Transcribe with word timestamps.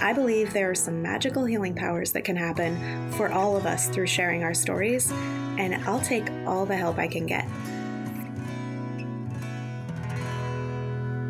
I 0.00 0.12
believe 0.12 0.52
there 0.52 0.70
are 0.70 0.74
some 0.74 1.02
magical 1.02 1.44
healing 1.44 1.74
powers 1.74 2.12
that 2.12 2.24
can 2.24 2.36
happen 2.36 3.12
for 3.12 3.30
all 3.32 3.56
of 3.56 3.66
us 3.66 3.88
through 3.88 4.06
sharing 4.06 4.42
our 4.42 4.54
stories, 4.54 5.10
and 5.58 5.74
I'll 5.86 6.00
take 6.00 6.30
all 6.46 6.66
the 6.66 6.76
help 6.76 6.98
I 6.98 7.08
can 7.08 7.26
get. 7.26 7.46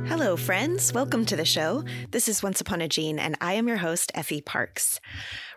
Hello, 0.08 0.36
friends. 0.36 0.92
Welcome 0.92 1.24
to 1.26 1.36
the 1.36 1.44
show. 1.44 1.84
This 2.10 2.28
is 2.28 2.42
Once 2.42 2.60
Upon 2.60 2.80
a 2.80 2.88
Gene, 2.88 3.18
and 3.18 3.36
I 3.40 3.52
am 3.52 3.68
your 3.68 3.76
host, 3.76 4.10
Effie 4.14 4.40
Parks. 4.40 5.00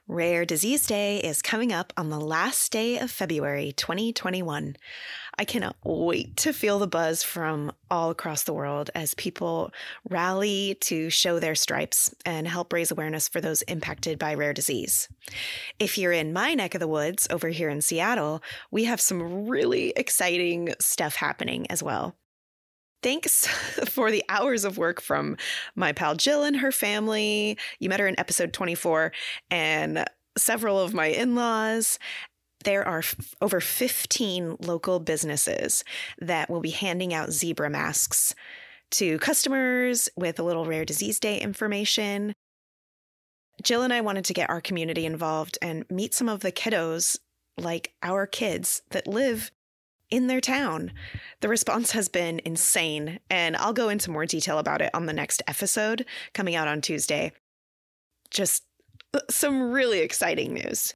Rare 0.08 0.46
Disease 0.46 0.86
Day 0.86 1.18
is 1.20 1.42
coming 1.42 1.72
up 1.72 1.92
on 1.98 2.10
the 2.10 2.20
last 2.20 2.72
day 2.72 3.00
of 3.00 3.10
February 3.10 3.72
2021. 3.72 4.76
I 5.38 5.46
cannot 5.46 5.76
wait 5.84 6.38
to 6.38 6.54
feel 6.54 6.80
the 6.80 6.88
buzz 6.88 7.24
from 7.24 7.72
all 7.90 8.10
across 8.10 8.44
the 8.44 8.54
world 8.54 8.90
as 8.94 9.14
people 9.16 9.72
rally 10.10 10.78
to 10.82 11.10
show 11.10 11.40
their 11.40 11.56
stripes 11.56 12.14
and 12.26 12.48
help 12.48 12.72
raise 12.72 12.92
awareness 12.92 13.28
for 13.28 13.42
those 13.42 13.64
impacted 13.64 14.20
by 14.20 14.36
rare 14.36 14.54
disease. 14.54 15.10
If 15.80 15.98
you're 15.98 16.12
in 16.12 16.34
my 16.34 16.54
neck 16.54 16.76
of 16.76 16.80
the 16.80 16.88
woods 16.88 17.28
over 17.30 17.50
here 17.50 17.70
in 17.70 17.82
Seattle, 17.82 18.44
we 18.70 18.84
have 18.84 19.02
some 19.02 19.48
really 19.48 19.92
exciting 19.96 20.74
stuff 20.80 21.16
happening 21.16 21.66
as 21.70 21.82
well. 21.82 22.16
Thanks 23.02 23.48
for 23.90 24.12
the 24.12 24.24
hours 24.30 24.64
of 24.64 24.78
work 24.78 25.02
from 25.02 25.38
my 25.76 25.92
pal 25.92 26.16
Jill 26.16 26.44
and 26.44 26.58
her 26.58 26.72
family. 26.72 27.58
You 27.80 27.90
met 27.90 28.00
her 28.00 28.08
in 28.08 28.20
episode 28.20 28.54
24, 28.54 29.12
and 29.52 30.06
several 30.38 30.80
of 30.80 30.94
my 30.94 31.08
in 31.08 31.36
laws. 31.36 32.00
There 32.64 32.88
are 32.88 33.00
f- 33.00 33.36
over 33.42 33.60
15 33.60 34.58
local 34.60 35.00
businesses 35.00 35.84
that 36.20 36.50
will 36.50 36.62
be 36.62 36.72
handing 36.72 37.14
out 37.14 37.32
zebra 37.32 37.70
masks 37.70 38.34
to 38.92 39.18
customers 39.20 40.08
with 40.16 40.40
a 40.40 40.44
little 40.44 40.66
rare 40.66 40.86
disease 40.86 41.20
day 41.20 41.40
information. 41.40 42.34
Jill 43.62 43.82
and 43.82 43.94
I 43.94 44.02
wanted 44.02 44.26
to 44.26 44.34
get 44.34 44.50
our 44.50 44.62
community 44.62 45.06
involved 45.06 45.58
and 45.62 45.86
meet 45.90 46.14
some 46.14 46.30
of 46.30 46.42
the 46.42 46.52
kiddos, 46.52 47.18
like 47.58 47.94
our 48.02 48.26
kids, 48.26 48.82
that 48.92 49.08
live 49.08 49.52
in 50.10 50.28
their 50.28 50.42
town. 50.42 50.92
The 51.42 51.50
response 51.50 51.92
has 51.92 52.08
been 52.08 52.40
insane, 52.46 53.20
and 53.30 53.56
I'll 53.58 53.74
go 53.74 53.90
into 53.90 54.12
more 54.12 54.26
detail 54.26 54.60
about 54.60 54.82
it 54.82 54.92
on 54.94 55.06
the 55.06 55.14
next 55.14 55.42
episode 55.48 56.06
coming 56.34 56.56
out 56.56 56.68
on 56.68 56.82
Tuesday. 56.82 57.32
Just 58.30 58.64
uh, 59.14 59.20
some 59.30 59.72
really 59.72 60.00
exciting 60.00 60.54
news. 60.54 60.94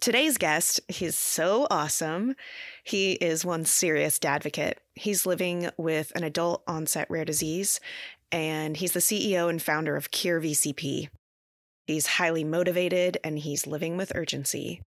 Today's 0.00 0.36
guest, 0.36 0.80
he's 0.88 1.16
so 1.16 1.66
awesome. 1.70 2.36
He 2.84 3.12
is 3.12 3.44
one 3.44 3.64
serious 3.64 4.18
advocate. 4.24 4.80
He's 4.94 5.26
living 5.26 5.70
with 5.76 6.12
an 6.14 6.22
adult 6.22 6.62
onset 6.66 7.06
rare 7.10 7.24
disease, 7.24 7.80
and 8.30 8.76
he's 8.76 8.92
the 8.92 9.00
CEO 9.00 9.48
and 9.48 9.60
founder 9.60 9.96
of 9.96 10.10
Cure 10.10 10.40
VCP. 10.40 11.08
He's 11.86 12.06
highly 12.06 12.44
motivated 12.44 13.18
and 13.22 13.38
he's 13.38 13.66
living 13.66 13.96
with 13.96 14.12
urgency. 14.14 14.82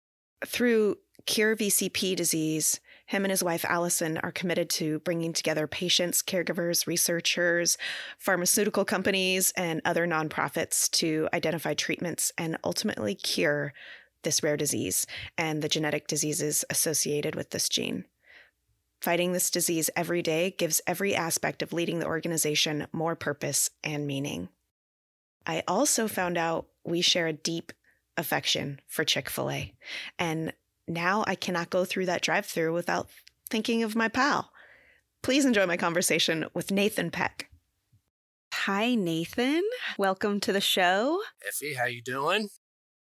Through 0.46 0.98
Cure 1.26 1.56
VCP 1.56 2.16
disease, 2.16 2.80
him 3.06 3.24
and 3.24 3.32
his 3.32 3.44
wife, 3.44 3.66
Allison, 3.66 4.18
are 4.20 4.32
committed 4.32 4.70
to 4.72 5.00
bringing 5.00 5.34
together 5.34 5.68
patients, 5.68 6.22
caregivers, 6.22 6.88
researchers, 6.88 7.78
pharmaceutical 8.18 8.86
companies, 8.86 9.54
and 9.56 9.82
other 9.86 10.08
nonprofits 10.08 10.90
to 10.92 11.28
identify 11.34 11.74
treatments 11.74 12.32
and 12.38 12.58
ultimately 12.64 13.16
cure 13.16 13.74
this 14.28 14.44
rare 14.44 14.58
disease 14.58 15.08
and 15.38 15.62
the 15.62 15.70
genetic 15.70 16.06
diseases 16.06 16.66
associated 16.70 17.34
with 17.34 17.52
this 17.52 17.70
gene. 17.70 18.04
Fighting 19.00 19.32
this 19.32 19.50
disease 19.50 19.90
every 19.96 20.22
day 20.22 20.52
gives 20.52 20.82
every 20.86 21.16
aspect 21.16 21.62
of 21.62 21.72
leading 21.72 22.00
the 22.00 22.08
organization 22.08 22.88
more 22.92 23.16
purpose 23.16 23.70
and 23.86 24.06
meaning. 24.06 24.50
I 25.46 25.64
also 25.66 26.10
found 26.10 26.38
out 26.38 26.68
we 26.84 27.00
share 27.00 27.28
a 27.28 27.32
deep 27.32 27.72
affection 28.18 28.82
for 28.86 29.06
Chick 29.06 29.30
fil 29.30 29.50
A. 29.50 29.74
And 30.20 30.52
now 30.90 31.24
I 31.26 31.36
cannot 31.36 31.70
go 31.70 31.86
through 31.86 32.08
that 32.08 32.22
drive 32.22 32.46
through 32.46 32.74
without 32.74 33.08
thinking 33.50 33.82
of 33.82 33.96
my 33.96 34.10
pal. 34.10 34.52
Please 35.22 35.46
enjoy 35.46 35.66
my 35.66 35.78
conversation 35.78 36.48
with 36.54 36.70
Nathan 36.70 37.12
Peck. 37.12 37.50
Hi, 38.54 38.94
Nathan. 38.94 39.64
Welcome 39.98 40.42
to 40.42 40.52
the 40.52 40.60
show. 40.60 41.22
Effie, 41.48 41.76
how 41.76 41.86
you 41.86 42.02
doing? 42.02 42.50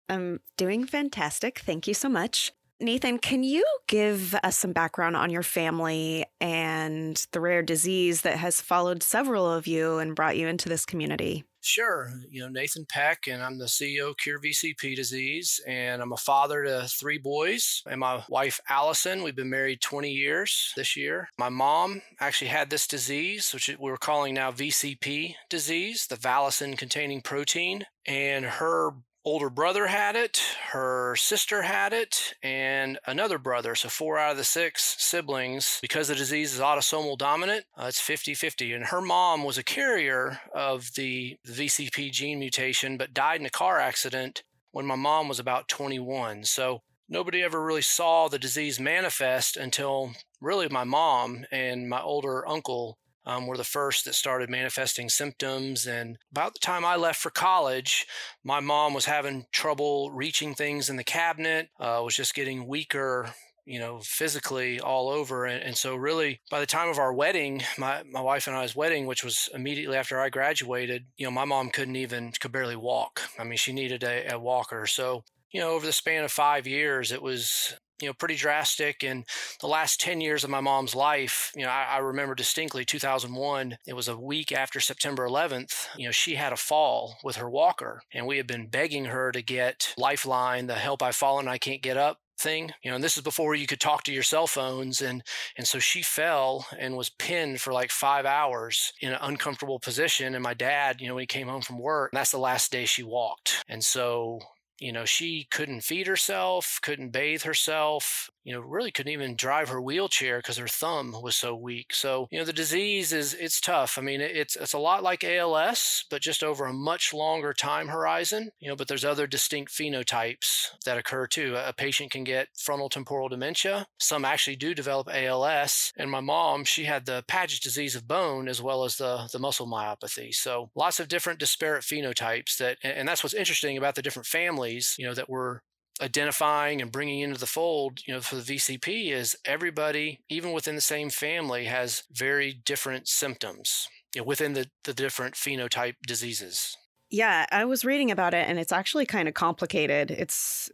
I'm 0.08 0.40
doing 0.56 0.86
fantastic. 0.86 1.58
Thank 1.60 1.86
you 1.86 1.94
so 1.94 2.08
much. 2.08 2.52
Nathan, 2.78 3.18
can 3.18 3.42
you 3.42 3.64
give 3.88 4.34
us 4.42 4.56
some 4.58 4.72
background 4.72 5.16
on 5.16 5.30
your 5.30 5.42
family 5.42 6.26
and 6.42 7.26
the 7.32 7.40
rare 7.40 7.62
disease 7.62 8.20
that 8.20 8.36
has 8.36 8.60
followed 8.60 9.02
several 9.02 9.50
of 9.50 9.66
you 9.66 9.96
and 9.96 10.14
brought 10.14 10.36
you 10.36 10.46
into 10.46 10.68
this 10.68 10.84
community? 10.84 11.44
Sure. 11.62 12.12
You 12.30 12.42
know, 12.42 12.48
Nathan 12.48 12.86
Peck, 12.88 13.26
and 13.28 13.42
I'm 13.42 13.58
the 13.58 13.64
CEO 13.64 14.10
of 14.10 14.18
Cure 14.18 14.38
VCP 14.38 14.94
Disease, 14.94 15.58
and 15.66 16.00
I'm 16.00 16.12
a 16.12 16.18
father 16.18 16.62
to 16.62 16.86
three 16.86 17.18
boys. 17.18 17.82
And 17.90 17.98
my 17.98 18.22
wife, 18.28 18.60
Allison, 18.68 19.22
we've 19.22 19.34
been 19.34 19.50
married 19.50 19.80
20 19.80 20.10
years 20.10 20.72
this 20.76 20.96
year. 20.96 21.28
My 21.38 21.48
mom 21.48 22.02
actually 22.20 22.48
had 22.48 22.70
this 22.70 22.86
disease, 22.86 23.50
which 23.52 23.74
we're 23.80 23.96
calling 23.96 24.34
now 24.34 24.52
VCP 24.52 25.34
disease, 25.48 26.06
the 26.06 26.16
Valosin 26.16 26.76
containing 26.78 27.22
protein. 27.22 27.84
And 28.06 28.44
her 28.44 28.92
older 29.26 29.50
brother 29.50 29.88
had 29.88 30.14
it, 30.14 30.40
her 30.70 31.16
sister 31.16 31.62
had 31.62 31.92
it, 31.92 32.34
and 32.44 32.96
another 33.06 33.38
brother. 33.38 33.74
So, 33.74 33.88
four 33.88 34.18
out 34.18 34.30
of 34.30 34.36
the 34.36 34.44
six 34.44 34.94
siblings, 35.00 35.80
because 35.82 36.06
the 36.06 36.14
disease 36.14 36.54
is 36.54 36.60
autosomal 36.60 37.18
dominant, 37.18 37.66
uh, 37.76 37.86
it's 37.86 38.00
50 38.00 38.34
50. 38.34 38.72
And 38.72 38.86
her 38.86 39.02
mom 39.02 39.42
was 39.42 39.58
a 39.58 39.64
carrier 39.64 40.40
of 40.54 40.94
the 40.94 41.36
VCP 41.46 42.12
gene 42.12 42.38
mutation, 42.38 42.96
but 42.96 43.12
died 43.12 43.40
in 43.40 43.46
a 43.46 43.50
car 43.50 43.80
accident 43.80 44.44
when 44.70 44.86
my 44.86 44.94
mom 44.94 45.28
was 45.28 45.40
about 45.40 45.68
21. 45.68 46.44
So, 46.44 46.82
nobody 47.08 47.42
ever 47.42 47.60
really 47.60 47.82
saw 47.82 48.28
the 48.28 48.38
disease 48.38 48.78
manifest 48.78 49.56
until 49.56 50.12
really 50.40 50.68
my 50.68 50.84
mom 50.84 51.44
and 51.50 51.88
my 51.88 52.00
older 52.00 52.48
uncle 52.48 52.96
um, 53.26 53.46
were 53.46 53.56
the 53.56 53.64
first 53.64 54.04
that 54.04 54.14
started 54.14 54.48
manifesting 54.48 55.08
symptoms. 55.08 55.86
And 55.86 56.18
about 56.30 56.54
the 56.54 56.60
time 56.60 56.84
I 56.84 56.96
left 56.96 57.20
for 57.20 57.30
college, 57.30 58.06
my 58.44 58.60
mom 58.60 58.94
was 58.94 59.04
having 59.04 59.46
trouble 59.52 60.10
reaching 60.10 60.54
things 60.54 60.88
in 60.88 60.96
the 60.96 61.04
cabinet, 61.04 61.68
uh, 61.80 62.00
was 62.04 62.14
just 62.14 62.34
getting 62.34 62.66
weaker 62.66 63.34
you 63.66 63.80
know, 63.80 63.98
physically 64.00 64.78
all 64.80 65.10
over. 65.10 65.44
And, 65.44 65.62
and, 65.62 65.76
so, 65.76 65.96
really, 65.96 66.40
by 66.50 66.60
the 66.60 66.66
time 66.66 66.88
of 66.88 66.98
our 66.98 67.12
wedding, 67.12 67.64
my, 67.76 68.04
my 68.04 68.20
wife 68.20 68.46
and 68.46 68.56
I's 68.56 68.76
wedding, 68.76 69.06
which 69.06 69.24
was 69.24 69.48
immediately 69.52 69.96
after 69.96 70.20
I 70.20 70.28
graduated, 70.28 71.06
you 71.16 71.26
know, 71.26 71.32
my 71.32 71.44
mom 71.44 71.70
couldn't 71.70 71.96
even, 71.96 72.30
could 72.38 72.52
barely 72.52 72.76
walk. 72.76 73.22
I 73.38 73.44
mean, 73.44 73.58
she 73.58 73.72
needed 73.72 74.04
a, 74.04 74.34
a 74.34 74.38
walker. 74.38 74.86
So, 74.86 75.24
you 75.50 75.60
know, 75.60 75.70
over 75.70 75.84
the 75.84 75.92
span 75.92 76.22
of 76.22 76.30
five 76.30 76.66
years, 76.66 77.10
it 77.10 77.20
was 77.20 77.74
you 78.00 78.08
know, 78.08 78.12
pretty 78.14 78.36
drastic. 78.36 79.02
And 79.02 79.24
the 79.60 79.66
last 79.66 80.00
10 80.00 80.20
years 80.20 80.44
of 80.44 80.50
my 80.50 80.60
mom's 80.60 80.94
life, 80.94 81.52
you 81.54 81.64
know, 81.64 81.70
I, 81.70 81.96
I, 81.96 81.98
remember 81.98 82.34
distinctly 82.34 82.84
2001, 82.84 83.78
it 83.86 83.94
was 83.94 84.08
a 84.08 84.16
week 84.16 84.52
after 84.52 84.80
September 84.80 85.26
11th, 85.26 85.86
you 85.96 86.06
know, 86.06 86.12
she 86.12 86.34
had 86.34 86.52
a 86.52 86.56
fall 86.56 87.16
with 87.24 87.36
her 87.36 87.48
walker. 87.48 88.02
And 88.12 88.26
we 88.26 88.36
had 88.36 88.46
been 88.46 88.68
begging 88.68 89.06
her 89.06 89.32
to 89.32 89.42
get 89.42 89.94
Lifeline, 89.96 90.66
the 90.66 90.74
help 90.74 91.02
I've 91.02 91.16
fallen, 91.16 91.48
I 91.48 91.58
can't 91.58 91.82
get 91.82 91.96
up 91.96 92.18
thing 92.38 92.70
you 92.82 92.90
know 92.90 92.96
and 92.96 93.04
this 93.04 93.16
is 93.16 93.22
before 93.22 93.54
you 93.54 93.66
could 93.66 93.80
talk 93.80 94.02
to 94.02 94.12
your 94.12 94.22
cell 94.22 94.46
phones 94.46 95.00
and 95.00 95.22
and 95.56 95.66
so 95.66 95.78
she 95.78 96.02
fell 96.02 96.66
and 96.78 96.96
was 96.96 97.08
pinned 97.08 97.60
for 97.60 97.72
like 97.72 97.90
five 97.90 98.26
hours 98.26 98.92
in 99.00 99.12
an 99.12 99.18
uncomfortable 99.22 99.78
position 99.78 100.34
and 100.34 100.42
my 100.42 100.54
dad 100.54 101.00
you 101.00 101.08
know 101.08 101.14
when 101.14 101.22
he 101.22 101.26
came 101.26 101.48
home 101.48 101.62
from 101.62 101.78
work 101.78 102.10
that's 102.12 102.32
the 102.32 102.38
last 102.38 102.70
day 102.70 102.84
she 102.84 103.02
walked 103.02 103.64
and 103.68 103.82
so 103.82 104.38
you 104.78 104.92
know, 104.92 105.04
she 105.04 105.46
couldn't 105.50 105.82
feed 105.82 106.06
herself, 106.06 106.78
couldn't 106.82 107.10
bathe 107.10 107.42
herself. 107.42 108.30
You 108.46 108.52
know, 108.52 108.60
really 108.60 108.92
couldn't 108.92 109.12
even 109.12 109.34
drive 109.34 109.68
her 109.70 109.82
wheelchair 109.82 110.38
because 110.38 110.56
her 110.56 110.68
thumb 110.68 111.20
was 111.20 111.34
so 111.34 111.56
weak. 111.56 111.92
So, 111.92 112.28
you 112.30 112.38
know, 112.38 112.44
the 112.44 112.52
disease 112.52 113.12
is, 113.12 113.34
it's 113.34 113.60
tough. 113.60 113.98
I 113.98 114.02
mean, 114.02 114.20
it's, 114.20 114.54
it's 114.54 114.72
a 114.72 114.78
lot 114.78 115.02
like 115.02 115.24
ALS, 115.24 116.04
but 116.10 116.22
just 116.22 116.44
over 116.44 116.64
a 116.64 116.72
much 116.72 117.12
longer 117.12 117.52
time 117.52 117.88
horizon, 117.88 118.50
you 118.60 118.68
know, 118.68 118.76
but 118.76 118.86
there's 118.86 119.04
other 119.04 119.26
distinct 119.26 119.72
phenotypes 119.72 120.68
that 120.84 120.96
occur 120.96 121.26
too. 121.26 121.56
A 121.56 121.72
patient 121.72 122.12
can 122.12 122.22
get 122.22 122.46
frontal 122.56 122.88
temporal 122.88 123.28
dementia. 123.28 123.84
Some 123.98 124.24
actually 124.24 124.54
do 124.54 124.76
develop 124.76 125.08
ALS. 125.12 125.92
And 125.96 126.08
my 126.08 126.20
mom, 126.20 126.62
she 126.62 126.84
had 126.84 127.04
the 127.04 127.24
Paget 127.26 127.62
disease 127.62 127.96
of 127.96 128.06
bone 128.06 128.46
as 128.48 128.62
well 128.62 128.84
as 128.84 128.94
the, 128.94 129.28
the 129.32 129.40
muscle 129.40 129.66
myopathy. 129.66 130.32
So 130.32 130.70
lots 130.76 131.00
of 131.00 131.08
different 131.08 131.40
disparate 131.40 131.82
phenotypes 131.82 132.58
that, 132.58 132.78
and 132.84 133.08
that's 133.08 133.24
what's 133.24 133.34
interesting 133.34 133.76
about 133.76 133.96
the 133.96 134.02
different 134.02 134.26
families, 134.26 134.94
you 134.98 135.04
know, 135.04 135.14
that 135.14 135.28
we're 135.28 135.62
identifying 136.00 136.82
and 136.82 136.92
bringing 136.92 137.20
into 137.20 137.40
the 137.40 137.46
fold, 137.46 138.00
you 138.06 138.14
know, 138.14 138.20
for 138.20 138.36
the 138.36 138.42
VCP 138.42 139.10
is 139.10 139.36
everybody, 139.44 140.20
even 140.28 140.52
within 140.52 140.74
the 140.74 140.80
same 140.80 141.10
family, 141.10 141.64
has 141.64 142.04
very 142.12 142.52
different 142.52 143.08
symptoms 143.08 143.88
you 144.14 144.20
know, 144.20 144.26
within 144.26 144.52
the, 144.52 144.68
the 144.84 144.94
different 144.94 145.34
phenotype 145.34 145.96
diseases. 146.06 146.76
Yeah, 147.10 147.46
I 147.52 147.64
was 147.64 147.84
reading 147.84 148.10
about 148.10 148.34
it 148.34 148.48
and 148.48 148.58
it's 148.58 148.72
actually 148.72 149.06
kind 149.06 149.28
of 149.28 149.34
complicated. 149.34 150.10
It's 150.10 150.70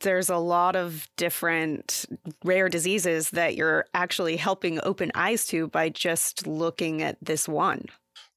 there's 0.00 0.28
a 0.28 0.36
lot 0.36 0.76
of 0.76 1.08
different 1.16 2.04
rare 2.44 2.68
diseases 2.68 3.30
that 3.30 3.56
you're 3.56 3.86
actually 3.94 4.36
helping 4.36 4.78
open 4.82 5.10
eyes 5.14 5.46
to 5.46 5.68
by 5.68 5.88
just 5.88 6.46
looking 6.46 7.02
at 7.02 7.16
this 7.22 7.48
one. 7.48 7.86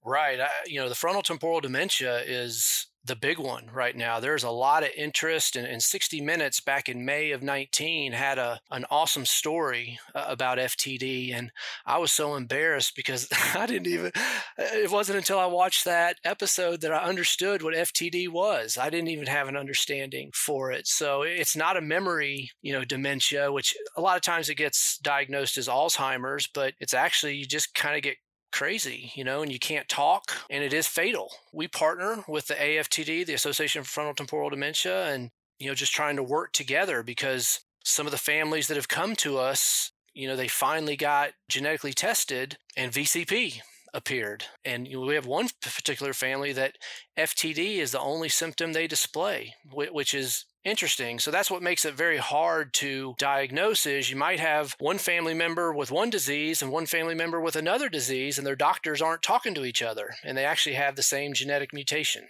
Right. 0.06 0.40
I, 0.40 0.48
you 0.66 0.80
know, 0.80 0.88
the 0.88 0.96
frontal 0.96 1.22
temporal 1.22 1.60
dementia 1.60 2.22
is 2.22 2.88
the 3.04 3.16
big 3.16 3.40
one 3.40 3.69
right 3.74 3.96
now. 3.96 4.19
There's 4.19 4.44
a 4.44 4.50
lot 4.50 4.84
of 4.84 4.90
interest, 4.96 5.56
and, 5.56 5.66
and 5.66 5.81
60 5.81 6.22
Minutes 6.22 6.60
back 6.60 6.90
in 6.90 7.06
May 7.06 7.31
of 7.31 7.42
19 7.42 8.12
had 8.12 8.38
a 8.38 8.60
an 8.72 8.86
awesome 8.92 9.25
story 9.25 10.00
uh, 10.13 10.25
about 10.28 10.57
FTD, 10.57 11.34
and 11.34 11.51
I 11.86 11.98
was 11.98 12.12
so 12.12 12.36
embarrassed 12.36 12.96
because 12.96 13.28
I 13.56 13.66
didn't 13.66 13.88
even. 13.88 14.12
It 14.57 14.92
wasn't 14.92 15.18
until 15.18 15.40
I 15.40 15.46
watched 15.46 15.86
that 15.86 16.18
episode 16.24 16.81
that 16.81 16.94
I 16.94 17.00
understood 17.00 17.62
what 17.62 17.74
FTD 17.74 18.30
was. 18.30 18.78
I 18.78 18.90
didn't 18.90 19.10
even 19.10 19.28
have 19.28 19.48
an 19.48 19.57
understanding 19.57 20.31
for 20.34 20.72
it. 20.72 20.88
So 20.88 21.24
it's 21.24 21.56
not 21.56 21.78
a 21.78 21.81
memory, 21.81 22.51
you 22.62 22.74
know, 22.74 22.84
dementia, 22.84 23.51
which 23.51 23.75
a 23.96 24.01
lot 24.01 24.18
of 24.18 24.22
times 24.22 24.50
it 24.50 24.56
gets 24.56 24.98
diagnosed 25.00 25.57
as 25.57 25.68
Alzheimer's, 25.68 26.48
but 26.54 26.74
it's 26.80 26.94
actually 26.94 27.36
you 27.36 27.46
just 27.46 27.74
kind 27.74 27.96
of 27.96 28.01
get 28.01 28.18
crazy, 28.51 29.12
you 29.16 29.24
know, 29.24 29.42
and 29.42 29.51
you 29.51 29.60
can't 29.60 29.88
talk, 29.88 30.31
and 30.50 30.63
it 30.63 30.74
is 30.74 30.88
fatal. 30.88 31.31
We 31.51 31.68
partner 31.68 32.24
with 32.28 32.48
the 32.48 32.56
AFTD, 32.56 33.25
the 33.25 33.34
Association 33.34 33.84
for 33.84 33.90
Frontal 33.90 34.16
Temporal 34.16 34.50
Dementia, 34.50 35.07
and, 35.07 35.31
you 35.60 35.68
know, 35.68 35.75
just 35.75 35.94
trying 35.94 36.16
to 36.16 36.24
work 36.24 36.54
together 36.54 37.04
because 37.04 37.62
some 37.84 38.06
of 38.06 38.12
the 38.12 38.18
families 38.18 38.68
that 38.68 38.78
have 38.78 38.88
come 38.88 39.16
to 39.18 39.38
us, 39.38 39.92
you 40.13 40.28
know, 40.28 40.36
they 40.36 40.48
finally 40.48 40.96
got 40.96 41.31
genetically 41.48 41.94
tested 41.94 42.57
and 42.75 42.92
VCP 42.92 43.62
appeared. 43.94 44.45
And 44.63 44.88
we 44.88 45.15
have 45.15 45.25
one 45.25 45.50
particular 45.62 46.13
family 46.13 46.53
that 46.53 46.77
FTD 47.18 47.77
is 47.77 47.91
the 47.91 48.00
only 48.00 48.30
symptom 48.30 48.74
they 48.74 48.88
display, 48.88 49.56
which 49.71 50.13
is 50.13 50.45
interesting. 50.63 51.19
So 51.19 51.31
that's 51.31 51.50
what 51.50 51.63
makes 51.63 51.86
it 51.86 51.94
very 51.94 52.18
hard 52.18 52.74
to 52.75 53.15
diagnose 53.18 53.86
is 53.86 54.09
you 54.09 54.15
might 54.15 54.39
have 54.39 54.75
one 54.80 54.97
family 54.97 55.33
member 55.33 55.74
with 55.74 55.91
one 55.91 56.09
disease 56.09 56.62
and 56.62 56.71
one 56.71 56.86
family 56.86 57.15
member 57.15 57.39
with 57.39 57.56
another 57.56 57.89
disease 57.89 58.38
and 58.38 58.45
their 58.45 58.56
doctors 58.56 59.01
aren't 59.01 59.24
talking 59.24 59.53
to 59.56 59.65
each 59.65 59.81
other 59.81 60.15
and 60.24 60.38
they 60.38 60.45
actually 60.45 60.75
have 60.75 60.95
the 60.95 61.03
same 61.03 61.33
genetic 61.33 61.74
mutation. 61.74 62.27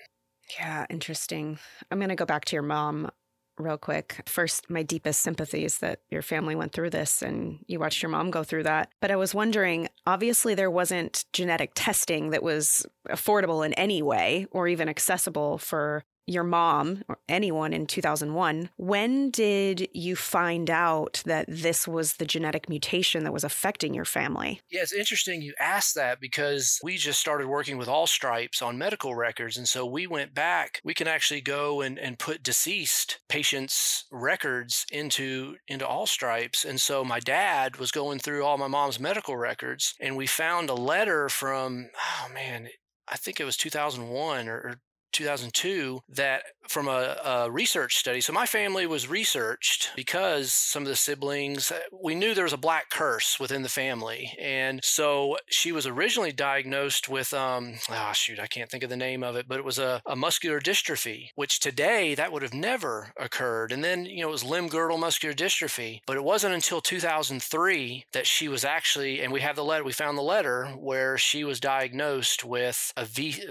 Yeah, 0.58 0.86
interesting. 0.90 1.60
I'm 1.92 2.00
going 2.00 2.10
to 2.10 2.16
go 2.16 2.26
back 2.26 2.46
to 2.46 2.56
your 2.56 2.64
mom 2.64 3.12
real 3.60 3.78
quick. 3.78 4.22
First, 4.26 4.70
my 4.70 4.84
deepest 4.84 5.22
sympathies 5.22 5.80
that 5.80 6.00
your 6.10 6.22
family 6.22 6.56
went 6.56 6.72
through 6.72 6.90
this 6.90 7.22
and 7.22 7.60
you 7.68 7.80
watched 7.80 8.02
your 8.02 8.10
mom 8.10 8.32
go 8.32 8.44
through 8.44 8.64
that. 8.64 8.90
But 9.02 9.12
I 9.12 9.16
was 9.16 9.36
wondering 9.36 9.90
obviously, 10.08 10.56
there 10.56 10.72
wasn't 10.72 11.26
genetic 11.34 11.72
testing 11.76 12.32
that 12.32 12.44
was 12.44 12.86
affordable 13.10 13.66
in 13.66 13.74
any 13.74 14.02
way 14.02 14.48
or 14.52 14.68
even 14.68 14.90
accessible 14.90 15.58
for 15.58 16.04
your 16.30 16.44
mom 16.44 17.04
or 17.08 17.18
anyone 17.28 17.74
in 17.74 17.88
2001, 17.88 18.70
when 18.78 19.32
did 19.32 19.88
you 19.94 20.16
find 20.16 20.70
out 20.70 21.22
that 21.26 21.46
this 21.48 21.88
was 21.88 22.14
the 22.14 22.26
genetic 22.26 22.70
mutation 22.70 23.24
that 23.24 23.34
was 23.34 23.44
affecting 23.44 23.94
your 23.94 24.06
family? 24.06 24.62
Yeah, 24.70 24.82
it's 24.82 24.94
interesting 24.94 25.42
you 25.42 25.54
asked 25.60 25.96
that 25.96 26.20
because 26.20 26.80
we 26.84 26.98
just 26.98 27.20
started 27.20 27.48
working 27.48 27.78
with 27.78 27.88
Allstripes 27.88 28.62
on 28.62 28.78
medical 28.78 29.16
records. 29.16 29.58
And 29.58 29.68
so 29.68 29.86
we 29.86 30.08
went 30.08 30.34
back. 30.34 30.82
We 30.84 30.94
can 30.94 31.08
actually 31.08 31.42
go 31.42 31.82
and, 31.82 31.98
and 31.98 32.20
put 32.20 32.44
deceased 32.44 33.20
patients' 33.28 34.06
records 34.12 34.86
into, 34.92 35.56
into 35.68 35.86
Allstripes. 35.86 36.64
And 36.64 36.80
so 36.80 37.04
my 37.04 37.20
dad 37.20 37.78
was 37.78 37.92
going 37.92 38.20
through 38.20 38.44
all 38.44 38.58
my 38.58 38.68
mom's 38.68 39.00
medical 39.00 39.36
records 39.36 39.96
and 40.00 40.16
we 40.16 40.28
found 40.28 40.70
a 40.70 40.76
letter 40.76 41.30
from, 41.30 41.90
oh 41.96 42.34
man, 42.34 42.70
I 43.08 43.18
think 43.18 43.40
it 43.40 43.46
was 43.46 43.58
2001 43.58 44.48
or, 44.48 44.54
or 44.54 44.76
2002 45.12 46.02
that 46.10 46.44
from 46.70 46.88
a, 46.88 47.18
a, 47.26 47.52
research 47.52 47.96
study. 47.96 48.22
So 48.22 48.32
my 48.32 48.46
family 48.46 48.86
was 48.86 49.10
researched 49.10 49.90
because 49.96 50.54
some 50.54 50.84
of 50.84 50.88
the 50.88 50.96
siblings, 50.96 51.72
uh, 51.72 51.80
we 51.92 52.14
knew 52.14 52.36
there 52.36 52.44
was 52.44 52.54
a 52.54 52.58
black 52.58 52.92
curse 52.92 53.40
within 53.40 53.64
the 53.64 53.70
family. 53.70 54.34
And 54.40 54.80
so 54.84 55.38
she 55.48 55.72
was 55.72 55.88
originally 55.88 56.32
diagnosed 56.32 57.10
with, 57.10 57.34
um, 57.34 57.76
oh 57.90 58.12
shoot, 58.14 58.40
I 58.40 58.46
can't 58.46 58.70
think 58.70 58.84
of 58.84 58.92
the 58.92 58.96
name 58.98 59.24
of 59.24 59.36
it, 59.36 59.48
but 59.48 59.58
it 59.58 59.66
was 59.66 59.80
a, 59.80 60.02
a 60.06 60.16
muscular 60.16 60.60
dystrophy, 60.60 61.30
which 61.34 61.60
today 61.60 62.14
that 62.14 62.32
would 62.32 62.44
have 62.44 62.54
never 62.54 63.14
occurred. 63.18 63.72
And 63.72 63.84
then, 63.84 64.06
you 64.06 64.22
know, 64.22 64.30
it 64.30 64.32
was 64.32 64.44
limb 64.44 64.68
girdle 64.68 65.00
muscular 65.00 65.34
dystrophy. 65.34 66.02
But 66.06 66.18
it 66.18 66.24
wasn't 66.24 66.54
until 66.54 66.82
2003 66.82 68.06
that 68.14 68.28
she 68.28 68.48
was 68.48 68.64
actually, 68.64 69.22
and 69.22 69.34
we 69.34 69.42
have 69.42 69.56
the 69.56 69.66
letter, 69.66 69.84
we 69.84 69.92
found 69.92 70.20
the 70.20 70.22
letter 70.22 70.68
where 70.78 71.18
she 71.18 71.44
was 71.44 71.60
diagnosed 71.60 72.44
with 72.44 72.94
a 72.96 73.06
v, 73.06 73.44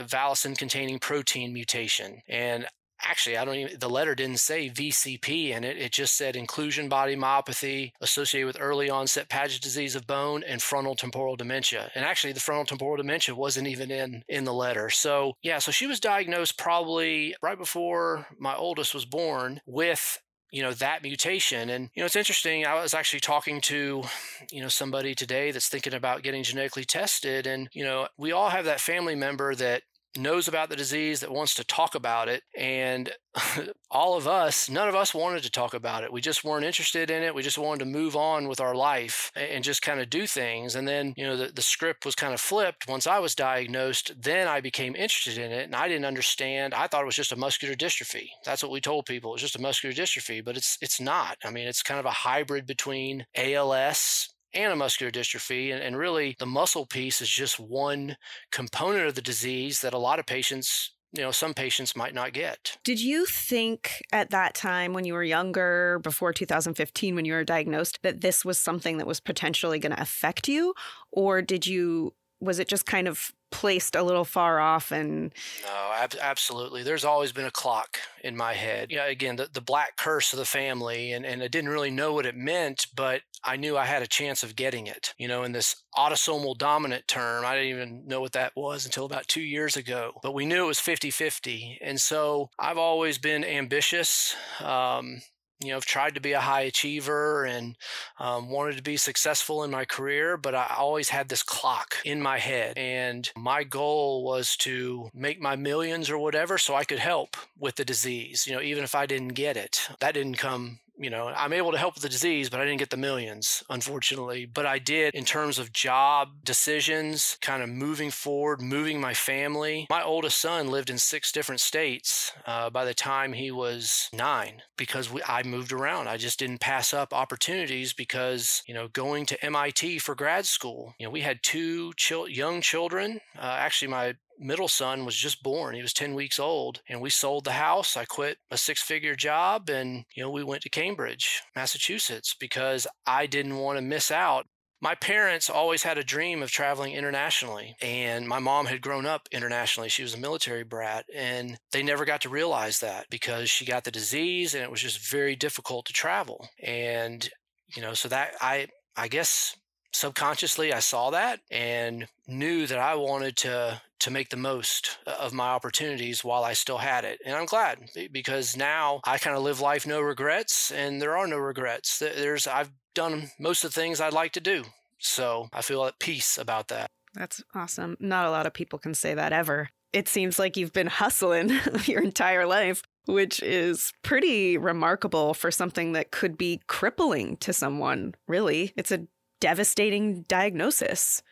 containing 0.56 0.98
protein 1.00 1.47
mutation. 1.52 2.22
And 2.28 2.66
actually 3.02 3.36
i 3.36 3.44
don't 3.44 3.54
even 3.54 3.78
the 3.78 3.88
letter 3.88 4.14
didn't 4.14 4.40
say 4.40 4.68
vcp 4.68 5.50
in 5.50 5.64
it. 5.64 5.76
It 5.76 5.92
just 5.92 6.16
said 6.16 6.36
inclusion 6.36 6.88
body 6.88 7.16
myopathy 7.16 7.92
associated 8.00 8.46
with 8.46 8.60
early 8.60 8.90
onset 8.90 9.28
paget 9.28 9.62
disease 9.62 9.94
of 9.94 10.06
bone 10.06 10.42
and 10.42 10.60
frontal 10.60 10.94
temporal 10.94 11.36
dementia. 11.36 11.90
And 11.94 12.04
actually 12.04 12.32
the 12.32 12.40
frontal 12.40 12.64
temporal 12.64 12.96
dementia 12.96 13.34
wasn't 13.34 13.68
even 13.68 13.90
in 13.90 14.24
in 14.28 14.44
the 14.44 14.52
letter. 14.52 14.90
So 14.90 15.34
yeah 15.42 15.58
so 15.58 15.70
she 15.70 15.86
was 15.86 16.00
diagnosed 16.00 16.58
probably 16.58 17.34
right 17.42 17.58
before 17.58 18.26
my 18.38 18.54
oldest 18.54 18.94
was 18.94 19.04
born 19.04 19.60
with 19.66 20.20
you 20.50 20.62
know 20.62 20.72
that 20.72 21.02
mutation. 21.02 21.70
And 21.70 21.90
you 21.94 22.02
know 22.02 22.06
it's 22.06 22.16
interesting 22.16 22.66
i 22.66 22.80
was 22.80 22.94
actually 22.94 23.20
talking 23.20 23.60
to 23.62 24.02
you 24.50 24.60
know 24.60 24.68
somebody 24.68 25.14
today 25.14 25.50
that's 25.50 25.68
thinking 25.68 25.94
about 25.94 26.22
getting 26.22 26.42
genetically 26.42 26.84
tested. 26.84 27.46
And 27.46 27.68
you 27.72 27.84
know 27.84 28.08
we 28.16 28.32
all 28.32 28.50
have 28.50 28.64
that 28.64 28.80
family 28.80 29.14
member 29.14 29.54
that 29.54 29.82
knows 30.18 30.48
about 30.48 30.68
the 30.68 30.76
disease, 30.76 31.20
that 31.20 31.30
wants 31.30 31.54
to 31.54 31.64
talk 31.64 31.94
about 31.94 32.28
it. 32.28 32.42
And 32.56 33.10
all 33.90 34.16
of 34.16 34.26
us, 34.26 34.68
none 34.68 34.88
of 34.88 34.94
us 34.94 35.14
wanted 35.14 35.42
to 35.44 35.50
talk 35.50 35.74
about 35.74 36.04
it. 36.04 36.12
We 36.12 36.20
just 36.20 36.44
weren't 36.44 36.64
interested 36.64 37.10
in 37.10 37.22
it. 37.22 37.34
We 37.34 37.42
just 37.42 37.58
wanted 37.58 37.80
to 37.80 37.90
move 37.90 38.16
on 38.16 38.48
with 38.48 38.60
our 38.60 38.74
life 38.74 39.30
and 39.36 39.64
just 39.64 39.82
kind 39.82 40.00
of 40.00 40.10
do 40.10 40.26
things. 40.26 40.74
And 40.74 40.86
then, 40.86 41.14
you 41.16 41.24
know, 41.24 41.36
the, 41.36 41.52
the 41.52 41.62
script 41.62 42.04
was 42.04 42.14
kind 42.14 42.34
of 42.34 42.40
flipped. 42.40 42.88
Once 42.88 43.06
I 43.06 43.18
was 43.18 43.34
diagnosed, 43.34 44.12
then 44.20 44.48
I 44.48 44.60
became 44.60 44.96
interested 44.96 45.38
in 45.38 45.52
it 45.52 45.64
and 45.64 45.76
I 45.76 45.88
didn't 45.88 46.04
understand. 46.04 46.74
I 46.74 46.86
thought 46.86 47.02
it 47.02 47.06
was 47.06 47.16
just 47.16 47.32
a 47.32 47.36
muscular 47.36 47.74
dystrophy. 47.74 48.28
That's 48.44 48.62
what 48.62 48.72
we 48.72 48.80
told 48.80 49.06
people. 49.06 49.34
It's 49.34 49.42
just 49.42 49.56
a 49.56 49.62
muscular 49.62 49.94
dystrophy, 49.94 50.44
but 50.44 50.56
it's 50.56 50.78
it's 50.80 51.00
not. 51.00 51.36
I 51.44 51.50
mean, 51.50 51.68
it's 51.68 51.82
kind 51.82 52.00
of 52.00 52.06
a 52.06 52.10
hybrid 52.10 52.66
between 52.66 53.26
ALS 53.36 54.28
and 54.54 54.72
a 54.72 54.76
muscular 54.76 55.10
dystrophy. 55.10 55.72
And, 55.72 55.82
and 55.82 55.96
really, 55.96 56.36
the 56.38 56.46
muscle 56.46 56.86
piece 56.86 57.20
is 57.20 57.28
just 57.28 57.58
one 57.60 58.16
component 58.50 59.06
of 59.06 59.14
the 59.14 59.22
disease 59.22 59.80
that 59.80 59.94
a 59.94 59.98
lot 59.98 60.18
of 60.18 60.26
patients 60.26 60.92
you 61.12 61.22
know 61.22 61.30
some 61.30 61.54
patients 61.54 61.96
might 61.96 62.14
not 62.14 62.32
get. 62.32 62.76
Did 62.84 63.00
you 63.00 63.24
think 63.24 64.02
at 64.12 64.30
that 64.30 64.54
time 64.54 64.92
when 64.92 65.04
you 65.04 65.14
were 65.14 65.24
younger 65.24 66.00
before 66.02 66.32
2015 66.32 67.14
when 67.14 67.24
you 67.24 67.32
were 67.32 67.44
diagnosed 67.44 67.98
that 68.02 68.20
this 68.20 68.44
was 68.44 68.58
something 68.58 68.98
that 68.98 69.06
was 69.06 69.20
potentially 69.20 69.78
going 69.78 69.94
to 69.94 70.02
affect 70.02 70.48
you? 70.48 70.74
Or 71.10 71.40
did 71.40 71.66
you 71.66 72.14
was 72.40 72.58
it 72.58 72.68
just 72.68 72.86
kind 72.86 73.08
of 73.08 73.32
placed 73.50 73.96
a 73.96 74.02
little 74.02 74.24
far 74.24 74.60
off 74.60 74.92
and 74.92 75.32
no 75.64 75.92
ab- 75.94 76.14
absolutely. 76.20 76.82
There's 76.82 77.04
always 77.04 77.32
been 77.32 77.46
a 77.46 77.50
clock 77.50 77.98
in 78.22 78.36
my 78.36 78.52
head. 78.52 78.92
Yeah 78.92 79.06
again 79.06 79.36
the, 79.36 79.48
the 79.50 79.62
black 79.62 79.96
curse 79.96 80.32
of 80.32 80.38
the 80.38 80.44
family 80.44 81.12
and, 81.12 81.24
and 81.24 81.42
i 81.42 81.48
didn't 81.48 81.70
really 81.70 81.90
know 81.90 82.12
what 82.12 82.26
it 82.26 82.36
meant 82.36 82.86
but 82.94 83.22
i 83.44 83.56
knew 83.56 83.76
i 83.76 83.84
had 83.84 84.02
a 84.02 84.06
chance 84.06 84.42
of 84.42 84.56
getting 84.56 84.86
it 84.86 85.14
you 85.18 85.28
know 85.28 85.42
in 85.42 85.52
this 85.52 85.84
autosomal 85.96 86.56
dominant 86.56 87.06
term 87.08 87.44
i 87.44 87.54
didn't 87.54 87.70
even 87.70 88.06
know 88.06 88.20
what 88.20 88.32
that 88.32 88.52
was 88.56 88.84
until 88.84 89.04
about 89.04 89.28
two 89.28 89.42
years 89.42 89.76
ago 89.76 90.12
but 90.22 90.34
we 90.34 90.46
knew 90.46 90.64
it 90.64 90.66
was 90.66 90.78
50-50 90.78 91.78
and 91.80 92.00
so 92.00 92.50
i've 92.58 92.78
always 92.78 93.18
been 93.18 93.44
ambitious 93.44 94.34
um, 94.62 95.20
you 95.60 95.70
know, 95.70 95.76
I've 95.76 95.84
tried 95.84 96.14
to 96.14 96.20
be 96.20 96.32
a 96.32 96.40
high 96.40 96.62
achiever 96.62 97.44
and 97.44 97.76
um, 98.18 98.48
wanted 98.48 98.76
to 98.76 98.82
be 98.82 98.96
successful 98.96 99.64
in 99.64 99.70
my 99.70 99.84
career, 99.84 100.36
but 100.36 100.54
I 100.54 100.74
always 100.78 101.08
had 101.08 101.28
this 101.28 101.42
clock 101.42 101.96
in 102.04 102.22
my 102.22 102.38
head. 102.38 102.78
And 102.78 103.28
my 103.36 103.64
goal 103.64 104.24
was 104.24 104.56
to 104.58 105.10
make 105.12 105.40
my 105.40 105.56
millions 105.56 106.10
or 106.10 106.18
whatever 106.18 106.58
so 106.58 106.74
I 106.74 106.84
could 106.84 107.00
help 107.00 107.36
with 107.58 107.74
the 107.74 107.84
disease, 107.84 108.46
you 108.46 108.54
know, 108.54 108.62
even 108.62 108.84
if 108.84 108.94
I 108.94 109.06
didn't 109.06 109.34
get 109.34 109.56
it. 109.56 109.88
That 110.00 110.14
didn't 110.14 110.38
come 110.38 110.78
you 110.98 111.10
know, 111.10 111.28
I'm 111.28 111.52
able 111.52 111.72
to 111.72 111.78
help 111.78 111.94
with 111.94 112.02
the 112.02 112.08
disease, 112.08 112.50
but 112.50 112.60
I 112.60 112.64
didn't 112.64 112.78
get 112.78 112.90
the 112.90 112.96
millions, 112.96 113.62
unfortunately. 113.70 114.46
But 114.46 114.66
I 114.66 114.78
did 114.78 115.14
in 115.14 115.24
terms 115.24 115.58
of 115.58 115.72
job 115.72 116.44
decisions, 116.44 117.38
kind 117.40 117.62
of 117.62 117.68
moving 117.68 118.10
forward, 118.10 118.60
moving 118.60 119.00
my 119.00 119.14
family. 119.14 119.86
My 119.90 120.02
oldest 120.02 120.40
son 120.40 120.68
lived 120.68 120.90
in 120.90 120.98
six 120.98 121.32
different 121.32 121.60
states 121.60 122.32
uh, 122.46 122.70
by 122.70 122.84
the 122.84 122.94
time 122.94 123.32
he 123.32 123.50
was 123.50 124.08
nine 124.12 124.62
because 124.76 125.10
we, 125.10 125.22
I 125.26 125.42
moved 125.42 125.72
around. 125.72 126.08
I 126.08 126.16
just 126.16 126.38
didn't 126.38 126.60
pass 126.60 126.92
up 126.92 127.12
opportunities 127.12 127.92
because, 127.92 128.62
you 128.66 128.74
know, 128.74 128.88
going 128.88 129.26
to 129.26 129.44
MIT 129.44 130.00
for 130.00 130.14
grad 130.14 130.46
school, 130.46 130.94
you 130.98 131.06
know, 131.06 131.10
we 131.10 131.20
had 131.20 131.42
two 131.42 131.92
chil- 131.96 132.28
young 132.28 132.60
children. 132.60 133.20
Uh, 133.36 133.56
actually, 133.58 133.88
my 133.88 134.14
middle 134.38 134.68
son 134.68 135.04
was 135.04 135.16
just 135.16 135.42
born. 135.42 135.74
He 135.74 135.82
was 135.82 135.92
10 135.92 136.14
weeks 136.14 136.38
old 136.38 136.80
and 136.88 137.00
we 137.00 137.10
sold 137.10 137.44
the 137.44 137.52
house. 137.52 137.96
I 137.96 138.04
quit 138.04 138.38
a 138.50 138.56
six 138.56 138.82
figure 138.82 139.14
job 139.14 139.68
and, 139.68 140.04
you 140.14 140.22
know, 140.22 140.30
we 140.30 140.44
went 140.44 140.62
to 140.62 140.70
Cambridge, 140.70 141.42
Massachusetts 141.54 142.34
because 142.38 142.86
I 143.06 143.26
didn't 143.26 143.56
want 143.56 143.78
to 143.78 143.82
miss 143.82 144.10
out. 144.10 144.46
My 144.80 144.94
parents 144.94 145.50
always 145.50 145.82
had 145.82 145.98
a 145.98 146.04
dream 146.04 146.40
of 146.40 146.52
traveling 146.52 146.92
internationally, 146.92 147.74
and 147.82 148.28
my 148.28 148.38
mom 148.38 148.66
had 148.66 148.80
grown 148.80 149.06
up 149.06 149.28
internationally. 149.32 149.88
She 149.88 150.04
was 150.04 150.14
a 150.14 150.18
military 150.18 150.62
brat, 150.62 151.04
and 151.12 151.58
they 151.72 151.82
never 151.82 152.04
got 152.04 152.20
to 152.20 152.28
realize 152.28 152.78
that 152.78 153.06
because 153.10 153.50
she 153.50 153.64
got 153.64 153.82
the 153.82 153.90
disease 153.90 154.54
and 154.54 154.62
it 154.62 154.70
was 154.70 154.80
just 154.80 155.10
very 155.10 155.34
difficult 155.34 155.86
to 155.86 155.92
travel. 155.92 156.48
And, 156.62 157.28
you 157.74 157.82
know, 157.82 157.94
so 157.94 158.08
that 158.08 158.34
I, 158.40 158.68
I 158.96 159.08
guess 159.08 159.56
subconsciously 159.92 160.72
I 160.72 160.80
saw 160.80 161.10
that 161.10 161.40
and 161.50 162.06
knew 162.26 162.66
that 162.66 162.78
I 162.78 162.94
wanted 162.94 163.36
to 163.38 163.80
to 164.00 164.10
make 164.12 164.28
the 164.30 164.36
most 164.36 164.98
of 165.06 165.32
my 165.32 165.48
opportunities 165.48 166.22
while 166.22 166.44
I 166.44 166.52
still 166.52 166.78
had 166.78 167.04
it. 167.04 167.20
And 167.24 167.34
I'm 167.34 167.46
glad 167.46 167.90
because 168.12 168.56
now 168.56 169.00
I 169.04 169.18
kind 169.18 169.36
of 169.36 169.42
live 169.42 169.60
life 169.60 169.86
no 169.86 170.00
regrets 170.00 170.70
and 170.70 171.02
there 171.02 171.16
are 171.16 171.26
no 171.26 171.38
regrets. 171.38 171.98
There's 171.98 172.46
I've 172.46 172.70
done 172.94 173.30
most 173.40 173.64
of 173.64 173.74
the 173.74 173.80
things 173.80 174.00
I'd 174.00 174.12
like 174.12 174.32
to 174.32 174.40
do. 174.40 174.64
So 174.98 175.48
I 175.52 175.62
feel 175.62 175.84
at 175.84 175.98
peace 175.98 176.38
about 176.38 176.68
that. 176.68 176.90
That's 177.14 177.42
awesome. 177.54 177.96
Not 177.98 178.26
a 178.26 178.30
lot 178.30 178.46
of 178.46 178.52
people 178.52 178.78
can 178.78 178.94
say 178.94 179.14
that 179.14 179.32
ever. 179.32 179.70
It 179.92 180.08
seems 180.08 180.38
like 180.38 180.56
you've 180.56 180.72
been 180.72 180.86
hustling 180.86 181.58
your 181.84 182.02
entire 182.02 182.46
life, 182.46 182.82
which 183.06 183.42
is 183.42 183.92
pretty 184.02 184.58
remarkable 184.58 185.34
for 185.34 185.50
something 185.50 185.92
that 185.92 186.10
could 186.10 186.36
be 186.36 186.60
crippling 186.66 187.36
to 187.38 187.52
someone, 187.52 188.14
really. 188.26 188.72
It's 188.76 188.92
a 188.92 189.06
devastating 189.40 190.22
diagnosis, 190.28 191.22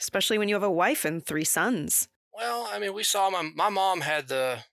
especially 0.00 0.38
when 0.38 0.48
you 0.48 0.54
have 0.54 0.62
a 0.62 0.70
wife 0.70 1.04
and 1.04 1.24
three 1.24 1.44
sons. 1.44 2.08
Well, 2.32 2.68
I 2.70 2.78
mean, 2.78 2.94
we 2.94 3.04
saw 3.04 3.30
my 3.30 3.50
my 3.54 3.68
mom 3.68 4.00
had 4.00 4.28
the 4.28 4.64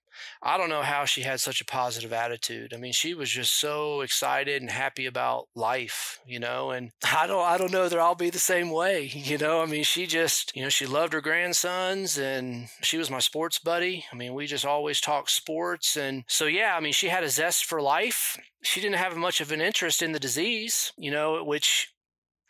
I 0.42 0.56
don't 0.56 0.68
know 0.68 0.82
how 0.82 1.04
she 1.04 1.22
had 1.22 1.40
such 1.40 1.60
a 1.60 1.64
positive 1.64 2.12
attitude. 2.12 2.74
I 2.74 2.76
mean, 2.76 2.92
she 2.92 3.14
was 3.14 3.30
just 3.30 3.58
so 3.58 4.00
excited 4.00 4.60
and 4.60 4.70
happy 4.70 5.06
about 5.06 5.48
life, 5.54 6.20
you 6.26 6.38
know, 6.38 6.70
and 6.70 6.90
I 7.04 7.26
don't 7.26 7.44
I 7.44 7.58
don't 7.58 7.72
know 7.72 7.88
that 7.88 7.98
I'll 7.98 8.14
be 8.14 8.30
the 8.30 8.38
same 8.38 8.70
way, 8.70 9.04
you 9.12 9.38
know. 9.38 9.62
I 9.62 9.66
mean, 9.66 9.84
she 9.84 10.06
just, 10.06 10.54
you 10.56 10.62
know, 10.62 10.68
she 10.68 10.86
loved 10.86 11.12
her 11.12 11.20
grandsons 11.20 12.18
and 12.18 12.68
she 12.82 12.98
was 12.98 13.10
my 13.10 13.20
sports 13.20 13.58
buddy. 13.58 14.04
I 14.12 14.16
mean, 14.16 14.34
we 14.34 14.46
just 14.46 14.66
always 14.66 15.00
talked 15.00 15.30
sports 15.30 15.96
and 15.96 16.24
so 16.26 16.46
yeah, 16.46 16.74
I 16.76 16.80
mean, 16.80 16.92
she 16.92 17.08
had 17.08 17.24
a 17.24 17.30
zest 17.30 17.64
for 17.64 17.80
life. 17.80 18.38
She 18.62 18.80
didn't 18.80 18.96
have 18.98 19.16
much 19.16 19.40
of 19.40 19.52
an 19.52 19.60
interest 19.60 20.02
in 20.02 20.12
the 20.12 20.20
disease, 20.20 20.92
you 20.96 21.10
know, 21.10 21.42
which 21.44 21.91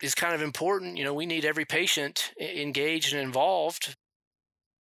is 0.03 0.13
kind 0.13 0.35
of 0.35 0.41
important. 0.41 0.97
You 0.97 1.05
know, 1.05 1.13
we 1.13 1.25
need 1.25 1.45
every 1.45 1.65
patient 1.65 2.33
engaged 2.39 3.13
and 3.13 3.21
involved 3.21 3.95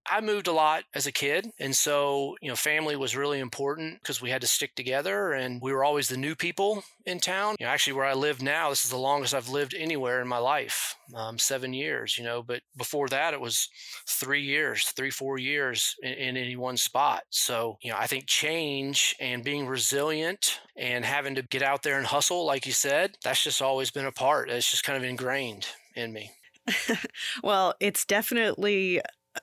I 0.07 0.21
moved 0.21 0.47
a 0.47 0.53
lot 0.53 0.85
as 0.95 1.07
a 1.07 1.13
kid. 1.13 1.51
And 1.59 1.75
so, 1.75 2.37
you 2.41 2.49
know, 2.49 2.57
family 2.57 2.97
was 2.97 3.17
really 3.17 3.39
important 3.39 4.01
because 4.01 4.21
we 4.21 4.31
had 4.31 4.41
to 4.41 4.47
stick 4.47 4.75
together 4.75 5.33
and 5.33 5.61
we 5.61 5.73
were 5.73 5.85
always 5.85 6.09
the 6.09 6.17
new 6.17 6.35
people 6.35 6.83
in 7.07 7.21
town. 7.21 7.57
You 7.59 7.67
know, 7.67 7.73
actually, 7.73 7.93
where 7.95 8.07
I 8.07 8.15
live 8.15 8.43
now, 8.43 8.71
this 8.71 8.85
is 8.85 8.91
the 8.91 8.97
longest 8.97 9.35
I've 9.35 9.49
lived 9.49 9.75
anywhere 9.75 10.21
in 10.21 10.29
my 10.29 10.39
life 10.39 10.97
um, 11.15 11.39
seven 11.39 11.73
years, 11.73 12.17
you 12.17 12.25
know, 12.25 12.43
but 12.43 12.63
before 12.77 13.09
that, 13.09 13.35
it 13.35 13.41
was 13.41 13.69
three 14.09 14.43
years, 14.43 14.87
three, 14.91 15.11
four 15.11 15.39
years 15.39 15.95
in, 16.03 16.13
in 16.13 16.37
any 16.37 16.57
one 16.57 16.77
spot. 16.77 17.23
So, 17.31 17.79
you 17.83 17.91
know, 17.91 17.99
I 17.99 18.07
think 18.07 18.27
change 18.27 19.15
and 19.21 19.45
being 19.45 19.67
resilient 19.67 20.61
and 20.77 21.05
having 21.05 21.35
to 21.35 21.43
get 21.43 21.63
out 21.63 21.83
there 21.83 21.99
and 21.99 22.07
hustle, 22.07 22.47
like 22.47 22.67
you 22.67 22.73
said, 22.73 23.17
that's 23.23 23.45
just 23.45 23.63
always 23.63 23.91
been 23.91 24.07
a 24.07 24.13
part. 24.13 24.51
It's 24.51 24.71
just 24.71 24.85
kind 24.85 24.97
of 24.97 25.09
ingrained 25.09 25.67
in 25.95 26.13
me. 26.13 26.31
well, 27.43 27.75
it's 27.81 28.05
definitely 28.05 29.01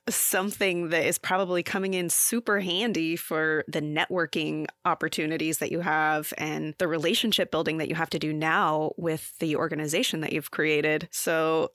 something 0.10 0.89
that 0.89 1.06
is 1.06 1.18
probably 1.18 1.63
coming 1.63 1.94
in 1.94 2.10
super 2.10 2.60
handy 2.60 3.16
for 3.16 3.63
the 3.68 3.82
networking 3.82 4.68
opportunities 4.86 5.60
that 5.60 5.72
you 5.72 5.82
have 5.82 6.34
and 6.38 6.75
the 6.77 6.88
relationship 6.88 7.51
building 7.51 7.77
that 7.77 7.89
you 7.89 7.96
have 7.96 8.10
to 8.12 8.20
do 8.20 8.34
now 8.34 8.92
with 8.98 9.38
the 9.39 9.56
organization 9.56 10.22
that 10.22 10.34
you've 10.34 10.51
created. 10.51 11.08
So, 11.12 11.72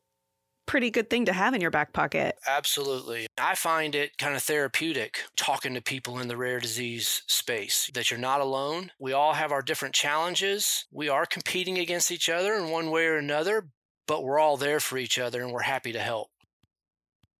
pretty 0.66 0.90
good 0.90 1.10
thing 1.10 1.24
to 1.26 1.32
have 1.32 1.54
in 1.54 1.60
your 1.60 1.70
back 1.70 1.92
pocket. 1.92 2.36
Absolutely. 2.46 3.26
I 3.36 3.54
find 3.54 3.94
it 3.94 4.16
kind 4.18 4.34
of 4.34 4.42
therapeutic 4.42 5.18
talking 5.36 5.74
to 5.74 5.82
people 5.82 6.18
in 6.18 6.28
the 6.28 6.36
rare 6.36 6.60
disease 6.60 7.22
space 7.26 7.90
that 7.94 8.10
you're 8.10 8.20
not 8.20 8.40
alone. 8.40 8.92
We 8.98 9.12
all 9.12 9.34
have 9.34 9.52
our 9.52 9.62
different 9.62 9.94
challenges. 9.94 10.86
We 10.90 11.08
are 11.08 11.26
competing 11.26 11.78
against 11.78 12.10
each 12.10 12.28
other 12.28 12.54
in 12.54 12.70
one 12.70 12.90
way 12.90 13.06
or 13.06 13.16
another, 13.16 13.68
but 14.06 14.24
we're 14.24 14.38
all 14.38 14.56
there 14.56 14.80
for 14.80 14.98
each 14.98 15.18
other 15.18 15.42
and 15.42 15.52
we're 15.52 15.62
happy 15.62 15.92
to 15.92 16.00
help. 16.00 16.28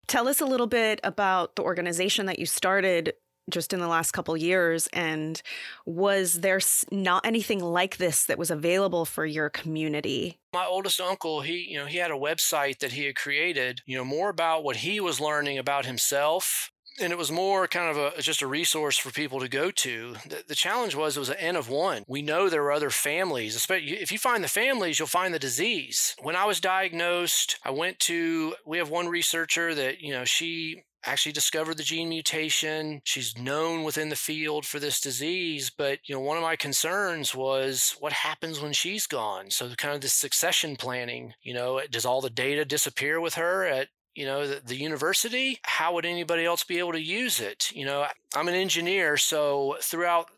Tell 0.09 0.29
us 0.29 0.41
a 0.41 0.47
little 0.47 0.67
bit 0.67 1.01
about 1.05 1.57
the 1.57 1.63
organization 1.63 2.27
that 2.27 2.39
you 2.39 2.47
started 2.47 3.15
just 3.51 3.73
in 3.73 3.81
the 3.81 3.89
last 3.89 4.13
couple 4.13 4.37
years 4.37 4.89
and 4.93 5.43
was 5.85 6.41
there 6.41 6.61
not 6.91 7.27
anything 7.27 7.59
like 7.59 7.97
this 7.97 8.25
that 8.27 8.39
was 8.39 8.51
available 8.51 9.05
for 9.05 9.27
your 9.27 9.51
community? 9.51 10.39
My 10.55 10.65
oldest 10.65 11.01
uncle 11.01 11.41
he 11.41 11.67
you 11.69 11.79
know 11.79 11.87
he 11.87 11.99
had 11.99 12.11
a 12.11 12.15
website 12.15 12.79
that 12.79 12.93
he 12.93 13.05
had 13.05 13.17
created 13.17 13.81
you 13.87 13.97
know 13.97 14.05
more 14.05 14.29
about 14.29 14.65
what 14.65 14.77
he 14.77 15.01
was 15.01 15.21
learning 15.21 15.59
about 15.59 15.87
himself 15.87 16.72
and 17.01 17.13
it 17.13 17.19
was 17.19 17.31
more 17.31 17.67
kind 17.67 17.97
of 17.97 18.15
a 18.19 18.23
just 18.23 18.43
a 18.43 18.47
resource 18.47 18.99
for 18.99 19.11
people 19.11 19.41
to 19.41 19.49
go 19.49 19.71
to. 19.71 20.15
The, 20.29 20.45
the, 20.49 20.55
challenge 20.55 20.95
was 20.95 21.17
it 21.17 21.21
was 21.21 21.29
an 21.29 21.37
N 21.39 21.57
of 21.57 21.69
one. 21.69 22.05
We 22.07 22.23
know 22.23 22.49
there 22.49 22.65
are 22.65 22.73
other 22.73 22.91
families. 22.91 23.57
Especially 23.57 23.93
if 23.93 24.13
you 24.13 24.19
find 24.19 24.45
the 24.45 24.49
families, 24.49 24.99
you'll 24.99 25.09
find 25.09 25.35
the 25.35 25.39
disease. 25.39 26.15
When 26.21 26.37
I 26.37 26.45
was 26.45 26.61
diagnosed, 26.61 27.59
I 27.65 27.71
went 27.71 27.99
to. 28.01 28.55
We 28.67 28.79
have 28.79 28.91
one 28.91 29.09
researcher 29.09 29.75
that 29.75 30.01
you 30.01 30.13
know 30.13 30.25
she 30.25 30.85
actually 31.05 31.33
discovered 31.33 31.77
the 31.77 31.83
gene 31.83 32.09
mutation. 32.09 33.01
She's 33.05 33.37
known 33.37 33.83
within 33.83 34.09
the 34.09 34.17
field 34.17 34.65
for 34.65 34.79
this 34.79 35.01
disease, 35.01 35.71
but 35.71 35.99
you 36.05 36.15
know, 36.15 36.21
one 36.21 36.37
of 36.37 36.43
my 36.43 36.57
concerns 36.57 37.35
was 37.35 37.97
what 37.99 38.13
happens 38.13 38.61
when 38.61 38.73
she's 38.73 39.07
gone. 39.07 39.51
So 39.51 39.69
kind 39.77 39.95
of 39.95 40.01
this 40.01 40.13
succession 40.13 40.77
planning, 40.77 41.35
you 41.43 41.55
know, 41.55 41.81
does 41.91 42.07
all 42.07 42.21
the 42.21 42.31
data 42.31 42.65
disappear 42.65 43.21
with 43.21 43.35
her 43.35 43.65
at 43.65 43.89
you 44.15 44.25
know 44.25 44.47
the, 44.47 44.61
the, 44.65 44.77
university 44.77 45.59
how 45.63 45.95
would 45.95 46.05
anybody 46.05 46.45
else 46.45 46.65
be 46.65 46.79
able 46.79 46.93
to 46.93 47.01
use 47.01 47.41
it? 47.41 47.71
You 47.75 47.85
know 47.85 48.07
i'm 48.35 48.49
an 48.49 48.55
engineer 48.55 49.17
so 49.17 49.77
throughout 49.81 50.31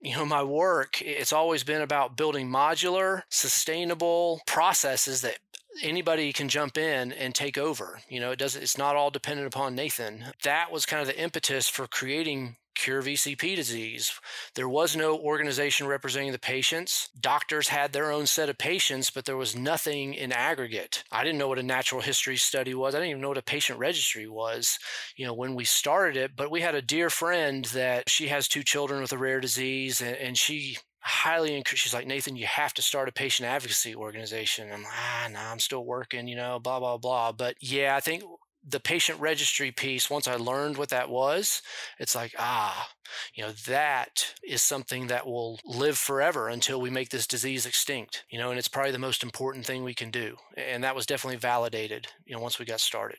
you 0.00 0.14
know 0.14 0.24
my 0.24 0.42
work 0.42 1.02
it's 1.02 1.32
always 1.32 1.64
been 1.64 1.82
about 1.82 2.16
building 2.16 2.48
modular 2.48 3.22
sustainable 3.28 4.40
processes 4.46 5.20
that 5.22 5.38
anybody 5.82 6.32
can 6.32 6.48
jump 6.48 6.76
in 6.76 7.12
and 7.12 7.34
take 7.34 7.58
over. 7.58 8.00
You 8.08 8.20
know 8.20 8.30
it 8.30 8.38
doesn't 8.38 8.62
it's 8.62 8.78
not 8.78 8.96
all 8.96 9.10
dependent 9.10 9.46
upon 9.46 9.74
nathan. 9.74 10.26
That 10.44 10.72
was 10.72 10.86
kind 10.86 11.00
of 11.00 11.08
the 11.08 11.20
impetus 11.20 11.68
for 11.68 11.86
creating 11.86 12.56
cure 12.78 13.02
VCP 13.02 13.56
disease. 13.56 14.12
There 14.54 14.68
was 14.68 14.96
no 14.96 15.18
organization 15.18 15.86
representing 15.86 16.32
the 16.32 16.38
patients. 16.38 17.10
Doctors 17.20 17.68
had 17.68 17.92
their 17.92 18.12
own 18.12 18.26
set 18.26 18.48
of 18.48 18.56
patients, 18.56 19.10
but 19.10 19.24
there 19.24 19.36
was 19.36 19.56
nothing 19.56 20.14
in 20.14 20.32
aggregate. 20.32 21.02
I 21.10 21.24
didn't 21.24 21.38
know 21.38 21.48
what 21.48 21.58
a 21.58 21.62
natural 21.62 22.00
history 22.00 22.36
study 22.36 22.74
was. 22.74 22.94
I 22.94 22.98
didn't 22.98 23.10
even 23.10 23.22
know 23.22 23.28
what 23.28 23.38
a 23.38 23.42
patient 23.42 23.78
registry 23.78 24.28
was, 24.28 24.78
you 25.16 25.26
know, 25.26 25.34
when 25.34 25.54
we 25.54 25.64
started 25.64 26.16
it. 26.16 26.36
But 26.36 26.50
we 26.50 26.60
had 26.60 26.74
a 26.74 26.82
dear 26.82 27.10
friend 27.10 27.64
that 27.66 28.08
she 28.08 28.28
has 28.28 28.46
two 28.46 28.62
children 28.62 29.00
with 29.02 29.12
a 29.12 29.18
rare 29.18 29.40
disease, 29.40 30.00
and, 30.00 30.16
and 30.16 30.38
she 30.38 30.78
highly 31.00 31.56
encouraged. 31.56 31.82
She's 31.82 31.94
like, 31.94 32.06
Nathan, 32.06 32.36
you 32.36 32.46
have 32.46 32.74
to 32.74 32.82
start 32.82 33.08
a 33.08 33.12
patient 33.12 33.48
advocacy 33.48 33.94
organization. 33.94 34.70
I'm 34.72 34.82
like, 34.82 34.92
ah, 34.92 35.28
no, 35.30 35.38
nah, 35.38 35.50
I'm 35.50 35.58
still 35.58 35.84
working, 35.84 36.28
you 36.28 36.36
know, 36.36 36.58
blah, 36.58 36.78
blah, 36.78 36.98
blah. 36.98 37.32
But 37.32 37.56
yeah, 37.60 37.96
I 37.96 38.00
think 38.00 38.22
the 38.66 38.80
patient 38.80 39.20
registry 39.20 39.70
piece, 39.70 40.10
once 40.10 40.28
I 40.28 40.36
learned 40.36 40.76
what 40.76 40.90
that 40.90 41.08
was, 41.08 41.62
it's 41.98 42.14
like, 42.14 42.34
ah, 42.38 42.90
you 43.34 43.44
know, 43.44 43.52
that 43.66 44.34
is 44.46 44.62
something 44.62 45.06
that 45.06 45.26
will 45.26 45.58
live 45.64 45.96
forever 45.96 46.48
until 46.48 46.80
we 46.80 46.90
make 46.90 47.08
this 47.08 47.26
disease 47.26 47.66
extinct, 47.66 48.24
you 48.30 48.38
know, 48.38 48.50
and 48.50 48.58
it's 48.58 48.68
probably 48.68 48.92
the 48.92 48.98
most 48.98 49.22
important 49.22 49.64
thing 49.64 49.84
we 49.84 49.94
can 49.94 50.10
do. 50.10 50.36
And 50.56 50.84
that 50.84 50.94
was 50.94 51.06
definitely 51.06 51.38
validated, 51.38 52.08
you 52.26 52.34
know, 52.34 52.42
once 52.42 52.58
we 52.58 52.64
got 52.64 52.80
started. 52.80 53.18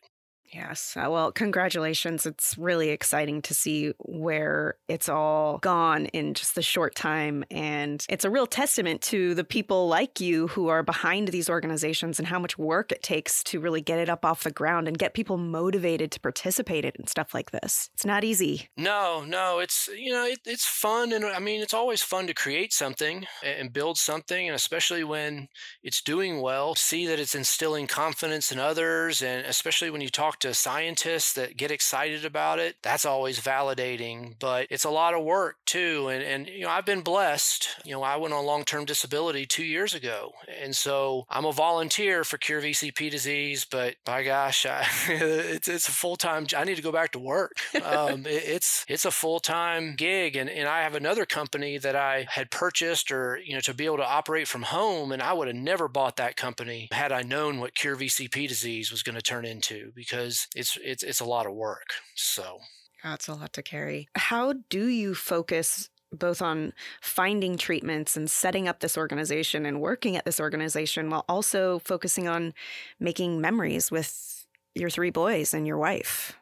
Yes. 0.52 0.98
Uh, 0.98 1.10
well, 1.12 1.32
congratulations. 1.32 2.26
It's 2.26 2.58
really 2.58 2.90
exciting 2.90 3.42
to 3.44 3.54
see 3.54 3.94
where 4.00 4.76
it's 4.88 5.08
all 5.08 5.60
gone 5.60 6.08
in 6.08 6.34
just 6.34 6.56
the 6.56 6.64
short 6.64 6.96
time. 6.96 7.44
And 7.52 8.04
it's 8.10 8.26
a 8.26 8.32
real 8.32 8.48
testament 8.48 9.02
to 9.04 9.36
the 9.36 9.44
people 9.44 9.88
like 9.88 10.20
you 10.20 10.48
who 10.48 10.68
are 10.68 10.82
behind 10.82 11.28
these 11.28 11.50
organizations 11.50 12.18
and 12.18 12.28
how 12.28 12.40
much 12.40 12.58
work 12.58 12.92
it 12.92 13.04
takes 13.04 13.44
to 13.44 13.60
really 13.60 13.82
get 13.82 14.00
it 14.00 14.10
up 14.10 14.26
off 14.26 14.44
the 14.44 14.52
ground 14.52 14.88
and 14.88 14.98
get 14.98 15.14
people 15.14 15.38
motivated 15.38 16.12
to 16.14 16.20
participate 16.20 16.84
in 16.84 17.06
stuff 17.06 17.34
like 17.34 17.52
this. 17.52 17.92
It's 17.94 18.06
not 18.06 18.24
easy. 18.24 18.70
No, 18.76 19.24
no. 19.28 19.60
It's, 19.60 19.88
you 19.96 20.12
know, 20.12 20.26
it, 20.26 20.40
it's 20.46 20.66
fun. 20.66 21.14
And 21.14 21.26
I 21.26 21.40
mean, 21.40 21.62
it's 21.62 21.76
always 21.76 22.02
fun 22.02 22.26
to 22.26 22.34
create 22.34 22.74
something 22.74 23.28
and 23.44 23.72
build 23.72 24.00
something. 24.00 24.48
And 24.48 24.56
especially 24.56 25.04
when 25.04 25.48
it's 25.84 26.02
doing 26.02 26.42
well, 26.42 26.74
see 26.74 27.06
that 27.06 27.20
it's 27.20 27.36
instilling 27.36 27.86
confidence 27.86 28.52
in 28.52 28.58
others. 28.58 29.22
And 29.22 29.46
especially 29.46 29.92
when 29.92 30.02
you 30.02 30.10
talk 30.10 30.39
to 30.40 30.54
scientists 30.54 31.34
that 31.34 31.58
get 31.58 31.72
excited 31.72 32.26
about 32.26 32.60
it, 32.60 32.78
that's 32.82 33.06
always 33.06 33.40
validating. 33.40 34.36
But 34.40 34.68
it's 34.70 34.84
a 34.84 34.90
lot 34.90 35.14
of 35.14 35.24
work 35.24 35.58
too. 35.66 36.08
And, 36.10 36.24
and 36.24 36.48
you 36.48 36.62
know, 36.62 36.70
I've 36.70 36.86
been 36.86 37.02
blessed. 37.02 37.70
You 37.86 37.94
know, 37.94 38.04
I 38.04 38.18
went 38.18 38.34
on 38.34 38.46
long 38.46 38.64
term 38.64 38.86
disability 38.86 39.46
two 39.46 39.64
years 39.64 39.94
ago. 39.94 40.32
And 40.62 40.76
so 40.76 41.26
I'm 41.30 41.46
a 41.46 41.52
volunteer 41.52 42.24
for 42.24 42.38
Cure 42.38 42.62
VCP 42.62 43.12
disease, 43.12 43.66
but 43.70 43.96
by 44.06 44.24
gosh, 44.24 44.66
I, 44.66 44.86
it's, 45.08 45.68
it's 45.68 45.88
a 45.88 45.92
full 45.92 46.16
time, 46.16 46.48
I 46.56 46.64
need 46.64 46.76
to 46.76 46.82
go 46.82 46.92
back 46.92 47.12
to 47.12 47.20
work. 47.20 47.54
Um, 47.84 48.26
it, 48.26 48.44
it's, 48.46 48.86
it's 48.88 49.06
a 49.06 49.12
full 49.12 49.40
time 49.40 49.96
gig. 49.96 50.36
And, 50.36 50.50
and 50.50 50.68
I 50.68 50.82
have 50.82 50.96
another 50.96 51.26
company 51.26 51.78
that 51.78 51.96
I 51.96 52.28
had 52.30 52.52
purchased 52.52 53.12
or, 53.12 53.40
you 53.44 53.54
know, 53.54 53.62
to 53.62 53.74
be 53.74 53.86
able 53.86 53.98
to 53.98 54.08
operate 54.08 54.48
from 54.48 54.64
home. 54.64 55.12
And 55.12 55.22
I 55.22 55.34
would 55.34 55.48
have 55.48 55.56
never 55.56 55.88
bought 55.88 56.18
that 56.18 56.36
company 56.36 56.88
had 56.92 57.12
I 57.12 57.22
known 57.22 57.60
what 57.60 57.76
Cure 57.76 57.96
VCP 57.96 58.48
disease 58.48 58.92
was 58.92 59.04
going 59.04 59.16
to 59.16 59.22
turn 59.22 59.46
into 59.46 59.92
because 59.96 60.29
because 60.30 60.48
it's 60.56 60.78
it's 60.84 61.04
it's 61.04 61.20
a 61.20 61.26
lot 61.26 61.46
of 61.46 61.54
work. 61.54 61.94
So 62.16 62.60
ah, 63.04 63.12
that's 63.12 63.28
a 63.28 63.34
lot 63.34 63.54
to 63.54 63.64
carry. 63.64 64.08
How 64.16 64.54
do 64.70 64.88
you 64.88 65.16
focus 65.16 65.90
both 66.12 66.42
on 66.42 66.74
finding 67.02 67.58
treatments 67.58 68.18
and 68.18 68.30
setting 68.30 68.68
up 68.68 68.80
this 68.80 68.98
organization 68.98 69.66
and 69.66 69.80
working 69.80 70.16
at 70.16 70.26
this 70.26 70.40
organization 70.40 71.10
while 71.10 71.26
also 71.30 71.80
focusing 71.80 72.28
on 72.28 72.54
making 73.00 73.42
memories 73.42 73.92
with 73.92 74.48
your 74.74 74.90
three 74.90 75.12
boys 75.12 75.54
and 75.54 75.68
your 75.68 75.78
wife? 75.78 76.36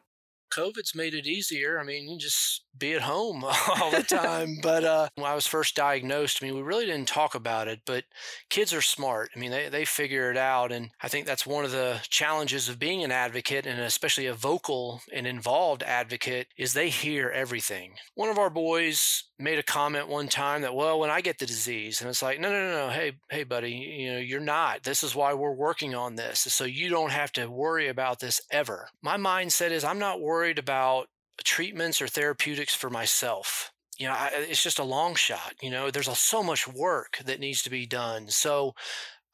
COVID's 0.50 0.94
made 0.94 1.14
it 1.14 1.26
easier. 1.26 1.78
I 1.78 1.84
mean, 1.84 2.08
you 2.08 2.18
just 2.18 2.64
be 2.78 2.94
at 2.94 3.02
home 3.02 3.44
all 3.80 3.90
the 3.90 4.02
time. 4.08 4.58
but 4.62 4.84
uh, 4.84 5.08
when 5.16 5.26
I 5.26 5.34
was 5.34 5.46
first 5.46 5.74
diagnosed, 5.74 6.38
I 6.40 6.46
mean, 6.46 6.54
we 6.54 6.62
really 6.62 6.86
didn't 6.86 7.08
talk 7.08 7.34
about 7.34 7.68
it, 7.68 7.80
but 7.84 8.04
kids 8.50 8.72
are 8.72 8.82
smart. 8.82 9.30
I 9.34 9.38
mean, 9.38 9.50
they, 9.50 9.68
they 9.68 9.84
figure 9.84 10.30
it 10.30 10.36
out. 10.36 10.72
And 10.72 10.90
I 11.00 11.08
think 11.08 11.26
that's 11.26 11.46
one 11.46 11.64
of 11.64 11.72
the 11.72 12.00
challenges 12.08 12.68
of 12.68 12.78
being 12.78 13.04
an 13.04 13.12
advocate 13.12 13.66
and 13.66 13.80
especially 13.80 14.26
a 14.26 14.34
vocal 14.34 15.00
and 15.12 15.26
involved 15.26 15.82
advocate 15.82 16.48
is 16.56 16.72
they 16.72 16.88
hear 16.88 17.30
everything. 17.30 17.94
One 18.14 18.28
of 18.28 18.38
our 18.38 18.50
boys 18.50 19.24
made 19.38 19.58
a 19.58 19.62
comment 19.62 20.08
one 20.08 20.28
time 20.28 20.62
that, 20.62 20.74
well, 20.74 20.98
when 20.98 21.10
I 21.10 21.20
get 21.20 21.38
the 21.38 21.46
disease, 21.46 22.00
and 22.00 22.10
it's 22.10 22.22
like, 22.22 22.40
no, 22.40 22.50
no, 22.50 22.70
no, 22.70 22.86
no, 22.86 22.92
hey, 22.92 23.12
hey, 23.30 23.44
buddy, 23.44 23.72
you 23.72 24.12
know, 24.12 24.18
you're 24.18 24.40
not. 24.40 24.82
This 24.82 25.02
is 25.02 25.14
why 25.14 25.32
we're 25.34 25.52
working 25.52 25.94
on 25.94 26.16
this. 26.16 26.40
So 26.40 26.64
you 26.64 26.88
don't 26.88 27.12
have 27.12 27.32
to 27.32 27.46
worry 27.46 27.88
about 27.88 28.18
this 28.18 28.40
ever. 28.50 28.88
My 29.02 29.16
mindset 29.16 29.70
is 29.70 29.84
I'm 29.84 29.98
not 29.98 30.20
worried 30.20 30.37
about 30.58 31.08
treatments 31.44 32.00
or 32.00 32.08
therapeutics 32.08 32.74
for 32.74 32.90
myself. 32.90 33.72
You 33.98 34.06
know 34.06 34.12
I, 34.14 34.30
it's 34.32 34.62
just 34.62 34.78
a 34.78 34.84
long 34.84 35.14
shot 35.16 35.54
you 35.60 35.70
know? 35.70 35.90
There's 35.90 36.08
a, 36.08 36.14
so 36.14 36.42
much 36.42 36.68
work 36.68 37.18
that 37.24 37.40
needs 37.40 37.62
to 37.62 37.70
be 37.70 37.86
done 37.86 38.28
so 38.28 38.74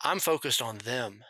i'm 0.03 0.19
focused 0.19 0.63
on 0.63 0.79
them. 0.79 1.23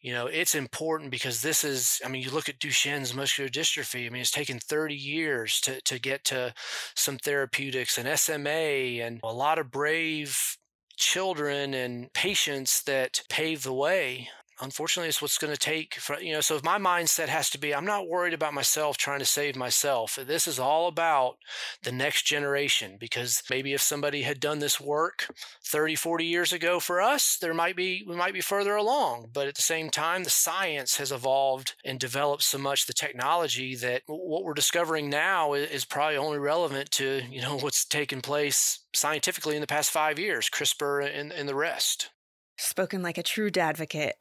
You 0.00 0.12
know 0.12 0.26
it's 0.26 0.54
important 0.54 1.10
because 1.10 1.42
this 1.42 1.64
is 1.64 2.00
i 2.04 2.08
mean 2.08 2.22
you 2.22 2.30
look 2.30 2.48
at 2.48 2.58
duchenne's 2.58 3.14
muscular 3.14 3.50
dystrophy 3.50 4.06
i 4.06 4.10
mean 4.10 4.22
it's 4.22 4.30
taken 4.30 4.58
30 4.58 4.94
years 4.94 5.60
to, 5.62 5.80
to 5.82 5.98
get 5.98 6.24
to 6.24 6.54
some 6.94 7.18
therapeutics 7.18 7.98
and 7.98 8.18
sma 8.18 9.04
and 9.04 9.20
a 9.22 9.32
lot 9.32 9.58
of 9.58 9.70
brave 9.70 10.56
children 10.96 11.74
and 11.74 12.12
patients 12.12 12.82
that 12.84 13.22
pave 13.28 13.62
the 13.62 13.72
way 13.72 14.28
unfortunately 14.60 15.08
it's 15.08 15.22
what's 15.22 15.38
going 15.38 15.52
to 15.52 15.58
take 15.58 15.94
for, 15.94 16.20
you 16.20 16.32
know 16.32 16.40
so 16.40 16.56
if 16.56 16.64
my 16.64 16.78
mindset 16.78 17.28
has 17.28 17.50
to 17.50 17.58
be 17.58 17.74
i'm 17.74 17.84
not 17.84 18.08
worried 18.08 18.34
about 18.34 18.54
myself 18.54 18.96
trying 18.96 19.18
to 19.18 19.24
save 19.24 19.56
myself 19.56 20.18
this 20.26 20.46
is 20.46 20.58
all 20.58 20.88
about 20.88 21.36
the 21.82 21.92
next 21.92 22.24
generation 22.24 22.96
because 22.98 23.42
maybe 23.50 23.72
if 23.72 23.80
somebody 23.80 24.22
had 24.22 24.40
done 24.40 24.58
this 24.58 24.80
work 24.80 25.28
30 25.64 25.94
40 25.94 26.24
years 26.24 26.52
ago 26.52 26.80
for 26.80 27.00
us 27.00 27.36
there 27.40 27.54
might 27.54 27.76
be 27.76 28.04
we 28.06 28.16
might 28.16 28.34
be 28.34 28.40
further 28.40 28.76
along 28.76 29.28
but 29.32 29.46
at 29.46 29.54
the 29.54 29.62
same 29.62 29.90
time 29.90 30.24
the 30.24 30.30
science 30.30 30.96
has 30.96 31.12
evolved 31.12 31.74
and 31.84 32.00
developed 32.00 32.42
so 32.42 32.58
much 32.58 32.86
the 32.86 32.92
technology 32.92 33.74
that 33.74 34.02
what 34.06 34.44
we're 34.44 34.54
discovering 34.54 35.08
now 35.08 35.52
is 35.52 35.84
probably 35.84 36.16
only 36.16 36.38
relevant 36.38 36.90
to 36.90 37.22
you 37.30 37.40
know 37.40 37.58
what's 37.58 37.84
taken 37.84 38.20
place 38.20 38.80
scientifically 38.94 39.54
in 39.54 39.60
the 39.60 39.66
past 39.66 39.90
five 39.90 40.18
years 40.18 40.48
crispr 40.50 41.08
and, 41.14 41.32
and 41.32 41.48
the 41.48 41.54
rest 41.54 42.10
spoken 42.58 43.02
like 43.02 43.18
a 43.18 43.22
true 43.22 43.50
advocate. 43.56 44.16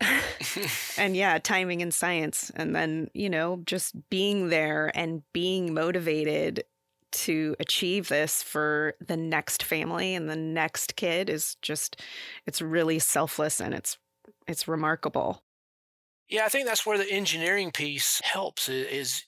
and 0.97 1.17
yeah, 1.17 1.37
timing 1.39 1.81
and 1.81 1.93
science. 1.93 2.51
And 2.55 2.75
then, 2.75 3.09
you 3.13 3.29
know, 3.29 3.61
just 3.65 3.95
being 4.09 4.49
there 4.49 4.91
and 4.95 5.23
being 5.33 5.73
motivated 5.73 6.63
to 7.11 7.55
achieve 7.59 8.09
this 8.09 8.43
for 8.43 8.93
the 9.05 9.17
next 9.17 9.63
family 9.63 10.13
and 10.13 10.29
the 10.29 10.35
next 10.35 10.95
kid 10.95 11.29
is 11.29 11.55
just 11.61 12.01
it's 12.45 12.61
really 12.61 12.99
selfless 12.99 13.59
and 13.59 13.73
it's 13.73 13.97
it's 14.47 14.67
remarkable. 14.67 15.43
Yeah, 16.29 16.45
I 16.45 16.49
think 16.49 16.67
that's 16.67 16.85
where 16.85 16.97
the 16.97 17.09
engineering 17.09 17.71
piece 17.71 18.21
helps 18.23 18.67
is 18.67 19.23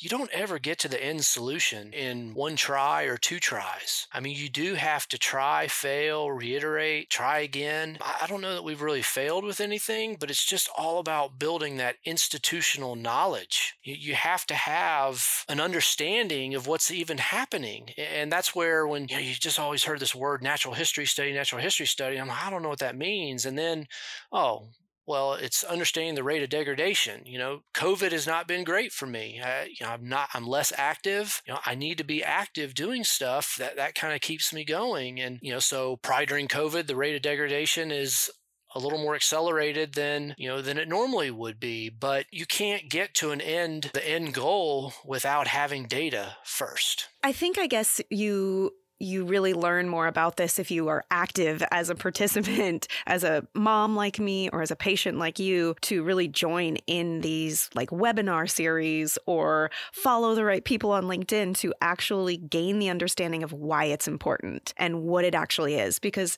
you 0.00 0.08
don't 0.08 0.30
ever 0.32 0.60
get 0.60 0.78
to 0.78 0.88
the 0.88 1.02
end 1.02 1.24
solution 1.24 1.92
in 1.92 2.32
one 2.34 2.54
try 2.54 3.02
or 3.02 3.16
two 3.16 3.40
tries. 3.40 4.06
I 4.12 4.20
mean, 4.20 4.36
you 4.36 4.48
do 4.48 4.74
have 4.74 5.08
to 5.08 5.18
try, 5.18 5.66
fail, 5.66 6.30
reiterate, 6.30 7.10
try 7.10 7.40
again. 7.40 7.98
I 8.00 8.26
don't 8.28 8.40
know 8.40 8.54
that 8.54 8.62
we've 8.62 8.80
really 8.80 9.02
failed 9.02 9.44
with 9.44 9.60
anything, 9.60 10.16
but 10.18 10.30
it's 10.30 10.44
just 10.44 10.70
all 10.76 11.00
about 11.00 11.38
building 11.38 11.78
that 11.78 11.96
institutional 12.04 12.94
knowledge. 12.94 13.74
You 13.82 14.14
have 14.14 14.46
to 14.46 14.54
have 14.54 15.44
an 15.48 15.60
understanding 15.60 16.54
of 16.54 16.68
what's 16.68 16.92
even 16.92 17.18
happening. 17.18 17.90
And 17.96 18.30
that's 18.30 18.54
where, 18.54 18.86
when 18.86 19.08
you, 19.08 19.16
know, 19.16 19.22
you 19.22 19.34
just 19.34 19.58
always 19.58 19.82
heard 19.82 19.98
this 19.98 20.14
word 20.14 20.42
natural 20.42 20.74
history 20.74 21.06
study, 21.06 21.32
natural 21.32 21.60
history 21.60 21.86
study, 21.86 22.18
I'm 22.18 22.30
I 22.30 22.50
don't 22.50 22.62
know 22.62 22.68
what 22.68 22.78
that 22.78 22.96
means. 22.96 23.46
And 23.46 23.58
then, 23.58 23.88
oh, 24.30 24.68
well, 25.08 25.32
it's 25.32 25.64
understanding 25.64 26.14
the 26.14 26.22
rate 26.22 26.42
of 26.42 26.50
degradation. 26.50 27.22
You 27.24 27.38
know, 27.38 27.62
COVID 27.74 28.12
has 28.12 28.26
not 28.26 28.46
been 28.46 28.62
great 28.62 28.92
for 28.92 29.06
me. 29.06 29.40
I, 29.42 29.64
you 29.64 29.86
know, 29.86 29.88
I'm 29.88 30.06
not, 30.06 30.28
I'm 30.34 30.46
less 30.46 30.70
active. 30.76 31.40
You 31.46 31.54
know, 31.54 31.60
I 31.64 31.74
need 31.74 31.96
to 31.98 32.04
be 32.04 32.22
active 32.22 32.74
doing 32.74 33.04
stuff 33.04 33.56
that, 33.58 33.76
that 33.76 33.94
kind 33.94 34.14
of 34.14 34.20
keeps 34.20 34.52
me 34.52 34.66
going. 34.66 35.18
And, 35.18 35.38
you 35.40 35.50
know, 35.50 35.60
so 35.60 35.96
prior 35.96 36.26
during 36.26 36.46
COVID, 36.46 36.86
the 36.86 36.94
rate 36.94 37.16
of 37.16 37.22
degradation 37.22 37.90
is 37.90 38.30
a 38.74 38.78
little 38.78 38.98
more 38.98 39.14
accelerated 39.14 39.94
than 39.94 40.34
you 40.36 40.46
know 40.46 40.60
than 40.60 40.76
it 40.76 40.86
normally 40.86 41.30
would 41.30 41.58
be 41.58 41.88
but 41.88 42.26
you 42.30 42.44
can't 42.44 42.90
get 42.90 43.14
to 43.14 43.30
an 43.30 43.40
end 43.40 43.90
the 43.94 44.06
end 44.06 44.34
goal 44.34 44.92
without 45.06 45.48
having 45.48 45.86
data 45.86 46.36
first 46.44 47.08
i 47.22 47.32
think 47.32 47.58
i 47.58 47.66
guess 47.66 47.98
you 48.10 48.70
you 49.00 49.24
really 49.24 49.54
learn 49.54 49.88
more 49.88 50.06
about 50.06 50.36
this 50.36 50.58
if 50.58 50.70
you 50.70 50.88
are 50.88 51.04
active 51.10 51.62
as 51.70 51.90
a 51.90 51.94
participant, 51.94 52.88
as 53.06 53.24
a 53.24 53.46
mom 53.54 53.96
like 53.96 54.18
me, 54.18 54.48
or 54.50 54.62
as 54.62 54.70
a 54.70 54.76
patient 54.76 55.18
like 55.18 55.38
you, 55.38 55.76
to 55.82 56.02
really 56.02 56.28
join 56.28 56.76
in 56.86 57.20
these 57.20 57.70
like 57.74 57.90
webinar 57.90 58.48
series 58.48 59.18
or 59.26 59.70
follow 59.92 60.34
the 60.34 60.44
right 60.44 60.64
people 60.64 60.92
on 60.92 61.04
LinkedIn 61.04 61.56
to 61.58 61.74
actually 61.80 62.36
gain 62.36 62.78
the 62.78 62.88
understanding 62.88 63.42
of 63.42 63.52
why 63.52 63.84
it's 63.84 64.08
important 64.08 64.74
and 64.76 65.02
what 65.02 65.24
it 65.24 65.34
actually 65.34 65.76
is. 65.76 65.98
Because 65.98 66.36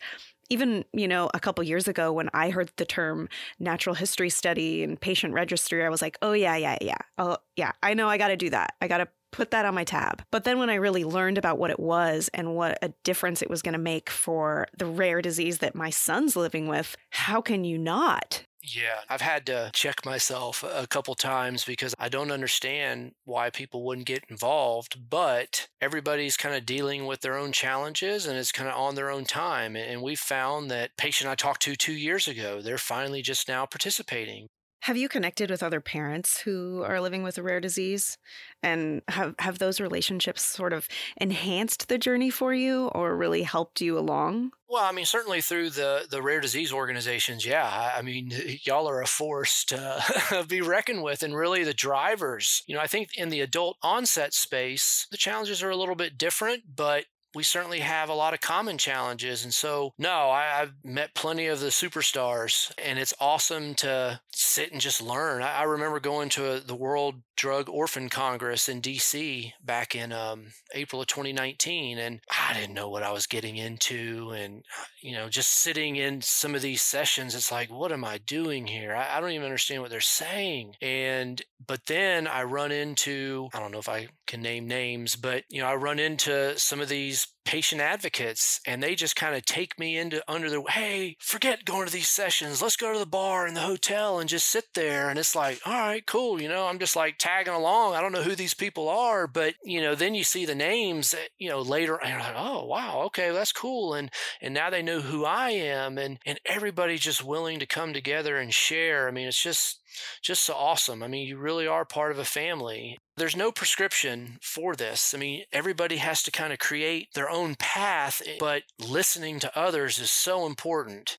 even 0.51 0.85
you 0.93 1.09
know 1.09 1.31
a 1.33 1.41
couple 1.41 1.63
years 1.65 1.89
ago 1.89 2.13
when 2.13 2.29
i 2.35 2.51
heard 2.51 2.71
the 2.77 2.85
term 2.85 3.29
natural 3.59 3.95
history 3.95 4.29
study 4.29 4.83
and 4.83 5.01
patient 5.01 5.33
registry 5.33 5.85
i 5.85 5.89
was 5.89 6.03
like 6.03 6.19
oh 6.21 6.33
yeah 6.33 6.57
yeah 6.57 6.77
yeah 6.83 6.99
oh 7.17 7.37
yeah 7.57 7.73
i 7.83 7.95
know 7.95 8.09
i 8.09 8.19
got 8.19 8.29
to 8.29 8.37
do 8.37 8.51
that 8.51 8.75
i 8.81 8.89
got 8.89 8.99
to 8.99 9.09
put 9.31 9.51
that 9.51 9.65
on 9.65 9.75
my 9.75 9.85
tab. 9.85 10.23
But 10.31 10.45
then 10.45 10.59
when 10.59 10.71
I 10.71 10.75
really 10.75 11.05
learned 11.05 11.39
about 11.39 11.59
what 11.59 11.71
it 11.71 11.81
was 11.81 12.31
and 12.35 12.55
what 12.55 12.79
a 12.83 12.93
difference 13.05 13.43
it 13.43 13.51
was 13.51 13.63
going 13.63 13.73
to 13.73 13.79
make 13.79 14.11
for 14.11 14.69
the 14.77 14.87
rare 14.87 15.23
disease 15.23 15.59
that 15.59 15.75
my 15.75 15.91
son's 15.91 16.37
living 16.37 16.69
with, 16.69 16.97
how 17.11 17.41
can 17.41 17.65
you 17.65 17.79
not? 17.79 18.45
Yeah, 18.63 19.01
I've 19.09 19.23
had 19.23 19.47
to 19.47 19.71
check 19.73 20.05
myself 20.05 20.63
a 20.63 20.87
couple 20.87 21.15
times 21.15 21.65
because 21.65 21.95
I 21.99 22.11
don't 22.11 22.31
understand 22.31 23.13
why 23.25 23.49
people 23.49 23.85
wouldn't 23.85 24.07
get 24.07 24.25
involved, 24.29 25.09
but 25.09 25.69
everybody's 25.81 26.37
kind 26.37 26.55
of 26.55 26.67
dealing 26.67 27.07
with 27.07 27.23
their 27.23 27.39
own 27.39 27.53
challenges 27.53 28.27
and 28.27 28.37
it's 28.37 28.53
kind 28.53 28.69
of 28.69 28.77
on 28.77 28.97
their 28.97 29.11
own 29.11 29.25
time. 29.25 29.77
And 29.77 30.03
we 30.03 30.15
found 30.15 30.71
that 30.71 30.97
patient 30.99 31.31
I 31.31 31.37
talked 31.37 31.63
to 31.63 31.75
two 31.75 31.95
years 31.95 32.29
ago, 32.29 32.61
they're 32.61 32.77
finally 32.79 33.23
just 33.23 33.49
now 33.49 33.65
participating. 33.65 34.49
Have 34.85 34.97
you 34.97 35.09
connected 35.09 35.51
with 35.51 35.63
other 35.63 35.81
parents 35.81 36.41
who 36.41 36.83
are 36.85 37.01
living 37.01 37.23
with 37.23 37.37
a 37.37 37.43
rare 37.43 37.61
disease? 37.61 38.17
And 38.63 39.03
have, 39.09 39.35
have 39.39 39.59
those 39.59 39.81
relationships 39.81 40.43
sort 40.43 40.73
of 40.73 40.89
enhanced 41.19 41.89
the 41.89 41.99
journey 41.99 42.31
for 42.31 42.55
you 42.55 42.89
or 42.89 43.15
really 43.15 43.43
helped 43.43 43.81
you 43.81 43.99
along? 43.99 44.53
Well, 44.69 44.85
I 44.85 44.93
mean, 44.93 45.05
certainly 45.05 45.41
through 45.41 45.71
the 45.71 46.07
the 46.09 46.23
rare 46.23 46.41
disease 46.41 46.73
organizations, 46.73 47.45
yeah. 47.45 47.93
I 47.95 48.03
mean, 48.03 48.31
y'all 48.63 48.89
are 48.89 49.03
a 49.03 49.07
force 49.07 49.65
to 49.67 50.45
be 50.49 50.61
reckoned 50.61 51.03
with, 51.03 51.23
and 51.23 51.37
really 51.37 51.65
the 51.65 51.75
drivers. 51.75 52.63
You 52.67 52.77
know, 52.77 52.81
I 52.81 52.87
think 52.87 53.11
in 53.17 53.31
the 53.31 53.41
adult 53.41 53.79
onset 53.83 54.33
space, 54.33 55.09
the 55.11 55.17
challenges 55.17 55.63
are 55.63 55.71
a 55.71 55.77
little 55.77 55.97
bit 55.97 56.17
different, 56.17 56.77
but 56.77 57.07
we 57.35 57.43
certainly 57.43 57.81
have 57.81 58.09
a 58.09 58.15
lot 58.15 58.35
of 58.35 58.41
common 58.41 58.79
challenges. 58.79 59.45
And 59.45 59.55
so, 59.55 59.93
no, 59.99 60.31
I, 60.31 60.43
have 60.61 60.73
met 60.85 61.15
plenty 61.15 61.47
of 61.47 61.61
the 61.61 61.69
superstars, 61.69 62.73
and 62.79 62.99
it's 62.99 63.15
awesome 63.21 63.75
to 63.77 64.21
sit 64.33 64.73
and 64.73 64.81
just 64.81 65.01
learn. 65.01 65.43
I, 65.43 65.61
I 65.61 65.63
remember 65.65 66.01
going 66.01 66.29
to 66.31 66.53
a, 66.53 66.61
the 66.61 66.75
World 66.75 67.17
Drug 67.41 67.71
Orphan 67.71 68.11
Congress 68.11 68.69
in 68.69 68.83
DC 68.83 69.55
back 69.65 69.97
in 69.97 70.13
um, 70.13 70.49
April 70.75 71.01
of 71.01 71.07
2019, 71.07 71.97
and 71.97 72.21
I 72.31 72.53
didn't 72.53 72.75
know 72.75 72.91
what 72.91 73.03
I 73.03 73.13
was 73.13 73.27
getting 73.27 73.57
into. 73.57 74.33
And, 74.33 74.63
uh, 74.79 74.85
you 75.01 75.13
know, 75.13 75.31
just 75.31 75.49
sitting 75.49 75.97
in 75.97 76.21
some 76.21 76.55
of 76.55 76.61
these 76.61 76.83
sessions, 76.83 77.35
it's 77.35 77.51
like, 77.51 77.73
what 77.73 77.93
am 77.93 78.05
I 78.05 78.19
doing 78.19 78.67
here? 78.67 78.95
I, 78.95 79.17
I 79.17 79.21
don't 79.23 79.31
even 79.31 79.47
understand 79.47 79.81
what 79.81 79.91
they're 79.91 80.03
saying. 80.03 80.75
And, 80.83 81.41
but 81.67 81.87
then 81.87 82.27
I 82.27 82.43
run 82.43 82.73
into, 82.73 83.49
I 83.55 83.59
don't 83.59 83.73
know 83.73 83.79
if 83.79 83.89
I 83.89 84.09
can 84.27 84.43
name 84.43 84.69
names, 84.69 85.17
but, 85.17 85.45
you 85.49 85.63
know, 85.63 85.67
I 85.67 85.77
run 85.77 85.99
into 85.99 86.59
some 86.59 86.83
of 86.83 86.91
these 86.91 87.27
patient 87.45 87.81
advocates 87.81 88.61
and 88.67 88.83
they 88.83 88.95
just 88.95 89.17
kind 89.17 89.35
of 89.35 89.45
take 89.45 89.79
me 89.79 89.97
into 89.97 90.23
under 90.29 90.51
the 90.51 90.63
hey 90.69 91.17
forget 91.19 91.65
going 91.65 91.87
to 91.87 91.93
these 91.93 92.09
sessions 92.09 92.61
let's 92.61 92.77
go 92.77 92.93
to 92.93 92.99
the 92.99 93.07
bar 93.07 93.47
in 93.47 93.55
the 93.55 93.61
hotel 93.61 94.21
and 94.21 94.29
just 94.29 94.47
sit 94.47 94.67
there 94.75 95.09
and 95.09 95.19
it's 95.19 95.35
like 95.35 95.59
all 95.65 95.73
right 95.73 96.07
cool 96.07 96.41
you 96.41 96.49
know 96.49 96.67
i'm 96.67 96.79
just 96.79 96.95
like 96.95 97.17
tagging 97.31 97.55
along 97.55 97.95
i 97.95 98.01
don't 98.01 98.13
know 98.13 98.23
who 98.23 98.35
these 98.35 98.55
people 98.55 98.89
are 98.89 99.27
but 99.27 99.55
you 99.63 99.81
know 99.81 99.95
then 99.95 100.15
you 100.15 100.25
see 100.25 100.45
the 100.45 100.55
names 100.55 101.15
you 101.39 101.49
know 101.49 101.61
later 101.61 101.97
and 101.97 102.11
you're 102.11 102.19
like 102.19 102.35
oh 102.37 102.65
wow 102.65 103.03
okay 103.05 103.31
that's 103.31 103.53
cool 103.53 103.95
and 103.95 104.11
and 104.41 104.53
now 104.53 104.69
they 104.69 104.83
know 104.83 105.01
who 105.01 105.25
i 105.25 105.51
am 105.51 105.97
and 105.97 106.19
and 106.27 106.41
everybody's 106.45 107.01
just 107.01 107.25
willing 107.25 107.59
to 107.59 107.67
come 107.67 107.93
together 107.93 108.37
and 108.37 108.53
share 108.53 109.07
i 109.07 109.11
mean 109.11 109.29
it's 109.29 109.43
just 109.43 109.81
just 110.23 110.45
so 110.45 110.55
awesome. 110.55 111.03
I 111.03 111.09
mean, 111.09 111.27
you 111.27 111.37
really 111.37 111.67
are 111.67 111.85
part 111.85 112.13
of 112.13 112.19
a 112.19 112.25
family. 112.25 112.99
There's 113.17 113.37
no 113.37 113.51
prescription 113.53 114.39
for 114.41 114.75
this. 114.75 115.15
I 115.15 115.19
mean, 115.19 115.45
everybody 115.53 115.97
has 115.97 116.23
to 116.25 116.31
kind 116.31 116.53
of 116.53 116.59
create 116.59 117.09
their 117.15 117.29
own 117.29 117.55
path, 117.57 118.23
eh, 118.25 118.37
but 118.39 118.63
listening 118.79 119.41
to 119.41 119.59
others 119.59 119.99
is 119.99 120.11
so 120.11 120.47
important. 120.47 121.19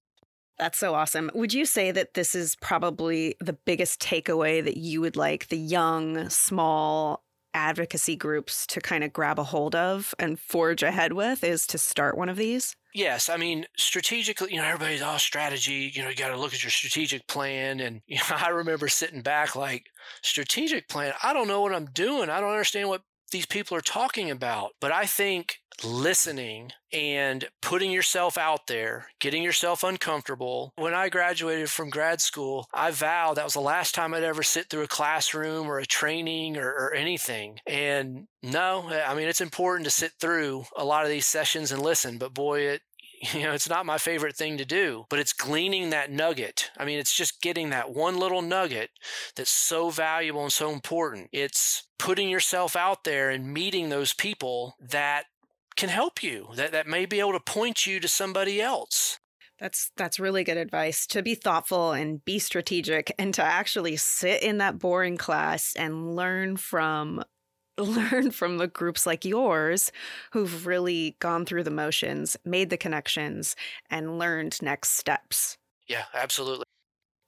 That's 0.62 0.78
so 0.78 0.93
awesome. 0.93 1.32
Would 1.34 1.56
you 1.56 1.65
say 1.65 1.89
that 1.89 2.13
this 2.13 2.36
is 2.36 2.56
probably 2.56 3.36
the 3.39 3.54
biggest 3.54 4.00
takeaway 4.00 4.63
that 4.63 4.78
you 4.78 5.02
would 5.02 5.15
like 5.15 5.47
the 5.47 5.58
young, 5.58 6.30
small 6.30 7.24
advocacy 7.56 8.15
groups 8.15 8.67
to 8.67 8.80
kind 8.80 9.04
of 9.04 9.12
grab 9.12 9.39
a 9.39 9.43
hold 9.43 9.76
of 9.76 10.13
and 10.19 10.39
forge 10.39 10.84
ahead 10.84 11.13
with 11.13 11.43
is 11.43 11.65
to 11.65 11.80
start 11.80 12.15
one 12.15 12.30
of 12.30 12.38
these? 12.38 12.76
Yes, 12.93 13.28
I 13.28 13.38
mean 13.38 13.65
strategically, 13.76 14.52
you 14.52 14.58
know, 14.58 14.65
everybody's 14.65 15.02
all 15.02 15.17
strategy. 15.17 15.91
You 15.95 16.04
know, 16.04 16.10
you 16.10 16.15
got 16.15 16.30
to 16.30 16.38
look 16.38 16.54
at 16.54 16.62
your 16.62 16.69
strategic 16.69 17.26
plan, 17.26 17.80
and 17.80 18.02
you 18.08 18.17
know, 18.17 18.36
I 18.38 18.50
remember 18.50 18.88
sitting 18.88 19.24
back 19.24 19.56
like, 19.56 19.88
strategic 20.21 20.88
plan. 20.89 21.13
I 21.24 21.34
don't 21.34 21.47
know 21.47 21.62
what 21.62 21.74
I'm 21.74 21.86
doing. 21.86 22.30
I 22.30 22.39
don't 22.39 22.52
understand 22.52 22.88
what 22.88 23.02
these 23.32 23.47
people 23.47 23.76
are 23.76 23.82
talking 23.82 24.30
about. 24.30 24.74
But 24.80 24.91
I 24.91 25.08
think 25.08 25.58
listening 25.84 26.72
and 26.94 27.48
putting 27.62 27.91
yourself 27.91 28.38
out 28.38 28.67
there, 28.67 29.08
getting 29.20 29.44
yourself 29.44 29.84
uncomfortable. 29.84 30.74
When 30.76 30.94
I 30.94 31.10
graduated 31.10 31.70
from 31.70 31.89
grad 31.89 32.22
school, 32.22 32.67
I 32.74 32.91
vowed 32.91 33.38
that 33.38 33.46
was 33.46 33.54
the 33.54 33.62
last 33.62 33.96
time 33.96 34.13
I'd 34.13 34.24
ever 34.24 34.44
sit 34.44 34.70
through 34.70 34.84
a 34.84 34.88
classroom 34.88 35.67
or 35.67 35.80
a 35.80 35.86
training 35.86 36.58
or, 36.58 36.67
or, 36.67 36.94
anything. 36.94 37.60
And 37.65 38.28
no, 38.44 38.89
I 38.89 39.15
mean, 39.15 39.28
it's 39.28 39.41
important 39.41 39.86
to 39.86 39.91
sit 39.91 40.12
through 40.20 40.65
a 40.76 40.86
lot 40.86 41.04
of 41.04 41.10
these 41.10 41.26
sessions 41.26 41.72
and 41.72 41.82
listen, 41.82 42.17
but 42.17 42.34
boy, 42.34 42.62
it, 42.62 42.82
you 43.34 43.44
know, 43.44 43.54
it's 43.54 43.70
not 43.70 43.86
my 43.86 43.98
favorite 43.98 44.36
thing 44.36 44.58
to 44.58 44.65
do, 44.65 45.06
but 45.10 45.20
it's 45.20 45.34
gleaning 45.34 45.91
that 45.91 46.12
nugget. 46.12 46.72
I 46.78 46.86
mean, 46.86 47.00
it's 47.00 47.15
just 47.15 47.41
getting 47.41 47.70
that 47.70 47.94
one 47.94 48.17
little 48.17 48.41
nugget 48.41 48.89
that's 49.36 49.52
so 49.52 49.89
valuable 49.89 50.44
and 50.44 50.52
so 50.52 50.72
important. 50.72 51.30
It's 51.32 51.88
putting 52.00 52.30
yourself 52.30 52.76
out 52.76 53.04
there 53.04 53.30
and 53.30 53.54
meeting 53.54 53.89
those 53.89 54.13
people 54.13 54.76
that 54.80 55.26
can 55.75 55.89
help 55.89 56.23
you, 56.23 56.49
that, 56.55 56.71
that 56.71 56.88
may 56.88 57.05
be 57.05 57.19
able 57.19 57.34
to 57.34 57.39
point 57.39 57.86
you 57.86 57.99
to 57.99 58.07
somebody 58.07 58.62
else. 58.62 59.19
That's 59.60 59.91
that's 59.95 60.19
really 60.19 60.43
good 60.43 60.57
advice 60.57 61.05
to 61.07 61.21
be 61.21 61.36
thoughtful 61.36 61.91
and 61.91 62.25
be 62.25 62.39
strategic 62.39 63.13
and 63.19 63.31
to 63.36 63.43
actually 63.43 63.95
sit 63.95 64.41
in 64.41 64.57
that 64.57 64.79
boring 64.79 65.17
class 65.17 65.75
and 65.75 66.15
learn 66.15 66.57
from 66.57 67.23
learn 67.77 68.31
from 68.31 68.57
the 68.57 68.67
groups 68.67 69.05
like 69.05 69.23
yours 69.23 69.91
who've 70.31 70.65
really 70.65 71.15
gone 71.19 71.45
through 71.45 71.63
the 71.63 71.71
motions, 71.71 72.38
made 72.43 72.71
the 72.71 72.77
connections, 72.77 73.55
and 73.89 74.17
learned 74.17 74.60
next 74.63 74.91
steps. 74.97 75.57
Yeah, 75.88 76.05
absolutely. 76.13 76.65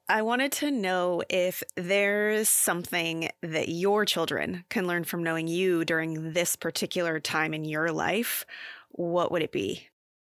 I 0.09 0.21
wanted 0.21 0.51
to 0.53 0.69
know 0.69 1.23
if 1.29 1.63
there's 1.77 2.49
something 2.49 3.29
that 3.41 3.69
your 3.69 4.03
children 4.03 4.65
can 4.69 4.85
learn 4.85 5.05
from 5.05 5.23
knowing 5.23 5.47
you 5.47 5.85
during 5.85 6.33
this 6.33 6.57
particular 6.57 7.21
time 7.21 7.53
in 7.53 7.63
your 7.63 7.89
life. 7.91 8.45
What 8.89 9.31
would 9.31 9.41
it 9.41 9.53
be? 9.53 9.87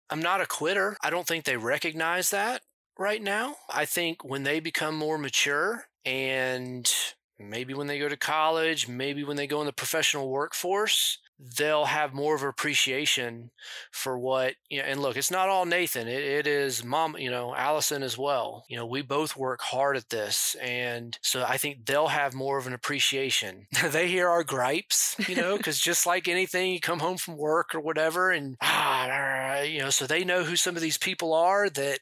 I'm 0.08 0.20
not 0.20 0.40
a 0.40 0.46
quitter. 0.46 0.96
I 1.02 1.10
don't 1.10 1.26
think 1.26 1.44
they 1.44 1.56
recognize 1.56 2.30
that 2.30 2.62
right 2.96 3.20
now. 3.20 3.56
I 3.68 3.86
think 3.86 4.24
when 4.24 4.44
they 4.44 4.60
become 4.60 4.96
more 4.96 5.18
mature 5.18 5.86
and 6.04 6.88
maybe 7.36 7.74
when 7.74 7.88
they 7.88 7.98
go 7.98 8.08
to 8.08 8.16
college, 8.16 8.86
maybe 8.86 9.24
when 9.24 9.36
they 9.36 9.48
go 9.48 9.60
in 9.60 9.66
the 9.66 9.72
professional 9.72 10.28
workforce, 10.30 11.18
they'll 11.38 11.84
have 11.84 12.14
more 12.14 12.34
of 12.34 12.42
appreciation 12.42 13.50
for 13.90 14.18
what 14.18 14.54
you 14.70 14.78
know 14.78 14.84
and 14.84 15.00
look 15.00 15.16
it's 15.16 15.30
not 15.30 15.48
all 15.48 15.66
nathan 15.66 16.08
it, 16.08 16.22
it 16.22 16.46
is 16.46 16.82
mom 16.82 17.16
you 17.18 17.30
know 17.30 17.54
allison 17.54 18.02
as 18.02 18.16
well 18.16 18.64
you 18.68 18.76
know 18.76 18.86
we 18.86 19.02
both 19.02 19.36
work 19.36 19.60
hard 19.60 19.96
at 19.96 20.08
this 20.08 20.56
and 20.62 21.18
so 21.22 21.44
i 21.46 21.58
think 21.58 21.84
they'll 21.84 22.08
have 22.08 22.32
more 22.32 22.58
of 22.58 22.66
an 22.66 22.72
appreciation 22.72 23.66
they 23.90 24.08
hear 24.08 24.28
our 24.28 24.44
gripes 24.44 25.14
you 25.28 25.36
know 25.36 25.56
because 25.58 25.78
just 25.78 26.06
like 26.06 26.26
anything 26.26 26.72
you 26.72 26.80
come 26.80 27.00
home 27.00 27.18
from 27.18 27.36
work 27.36 27.74
or 27.74 27.80
whatever 27.80 28.30
and 28.30 28.56
ah, 28.62 29.60
you 29.60 29.78
know 29.78 29.90
so 29.90 30.06
they 30.06 30.24
know 30.24 30.42
who 30.42 30.56
some 30.56 30.74
of 30.74 30.82
these 30.82 30.98
people 30.98 31.34
are 31.34 31.68
that 31.68 31.98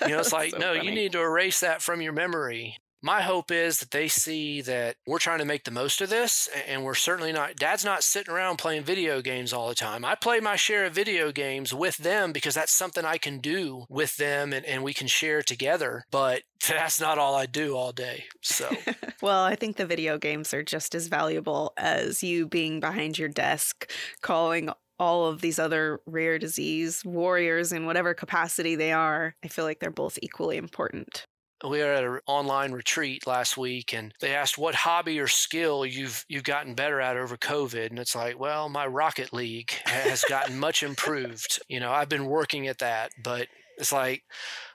you 0.02 0.08
know 0.08 0.18
it's 0.18 0.32
like 0.32 0.50
so 0.50 0.58
no 0.58 0.74
funny. 0.74 0.86
you 0.86 0.94
need 0.94 1.12
to 1.12 1.20
erase 1.20 1.60
that 1.60 1.80
from 1.80 2.00
your 2.00 2.12
memory 2.12 2.76
my 3.02 3.22
hope 3.22 3.50
is 3.50 3.80
that 3.80 3.90
they 3.90 4.08
see 4.08 4.60
that 4.62 4.96
we're 5.06 5.18
trying 5.18 5.38
to 5.38 5.44
make 5.44 5.64
the 5.64 5.70
most 5.70 6.00
of 6.00 6.10
this 6.10 6.48
and 6.66 6.82
we're 6.82 6.94
certainly 6.94 7.32
not 7.32 7.56
dad's 7.56 7.84
not 7.84 8.02
sitting 8.02 8.32
around 8.32 8.56
playing 8.56 8.82
video 8.82 9.20
games 9.20 9.52
all 9.52 9.68
the 9.68 9.74
time. 9.74 10.04
I 10.04 10.14
play 10.14 10.40
my 10.40 10.56
share 10.56 10.86
of 10.86 10.94
video 10.94 11.32
games 11.32 11.72
with 11.72 11.98
them 11.98 12.32
because 12.32 12.54
that's 12.54 12.72
something 12.72 13.04
i 13.04 13.18
can 13.18 13.38
do 13.38 13.84
with 13.88 14.16
them 14.16 14.52
and, 14.52 14.64
and 14.66 14.82
we 14.82 14.92
can 14.92 15.06
share 15.06 15.42
together 15.42 16.04
but 16.10 16.42
that's 16.68 17.00
not 17.00 17.18
all 17.18 17.34
i 17.34 17.46
do 17.46 17.76
all 17.76 17.92
day 17.92 18.24
so. 18.42 18.68
Well 19.22 19.42
i 19.42 19.56
think 19.56 19.76
the 19.76 19.86
video 19.86 20.18
games 20.18 20.54
are 20.54 20.62
just 20.62 20.94
as 20.94 21.08
valuable 21.08 21.72
as 21.76 22.22
you 22.22 22.46
being 22.46 22.80
behind 22.80 23.18
your 23.18 23.28
desk 23.28 23.90
calling 24.22 24.70
all 25.00 25.26
of 25.26 25.40
these 25.40 25.58
other 25.58 26.00
rare 26.06 26.38
disease 26.38 27.04
warriors 27.04 27.72
in 27.72 27.86
whatever 27.86 28.14
capacity 28.14 28.74
they 28.74 28.90
are. 28.90 29.36
I 29.44 29.48
feel 29.48 29.64
like 29.64 29.78
they're 29.78 29.92
both 29.92 30.18
equally 30.22 30.56
important 30.56 31.24
we 31.64 31.78
were 31.78 31.92
at 31.92 32.04
an 32.04 32.20
online 32.26 32.72
retreat 32.72 33.26
last 33.26 33.56
week 33.56 33.92
and 33.92 34.14
they 34.20 34.34
asked 34.34 34.58
what 34.58 34.74
hobby 34.74 35.18
or 35.18 35.26
skill 35.26 35.84
you've 35.84 36.24
you've 36.28 36.44
gotten 36.44 36.74
better 36.74 37.00
at 37.00 37.16
over 37.16 37.36
covid 37.36 37.90
and 37.90 37.98
it's 37.98 38.14
like 38.14 38.38
well 38.38 38.68
my 38.68 38.86
rocket 38.86 39.32
league 39.32 39.72
has 39.84 40.24
gotten 40.28 40.58
much 40.58 40.82
improved. 40.82 41.60
You 41.68 41.80
know 41.80 41.90
i've 41.90 42.08
been 42.08 42.26
working 42.26 42.68
at 42.68 42.78
that 42.78 43.12
but 43.22 43.48
it's 43.76 43.92
like 43.92 44.22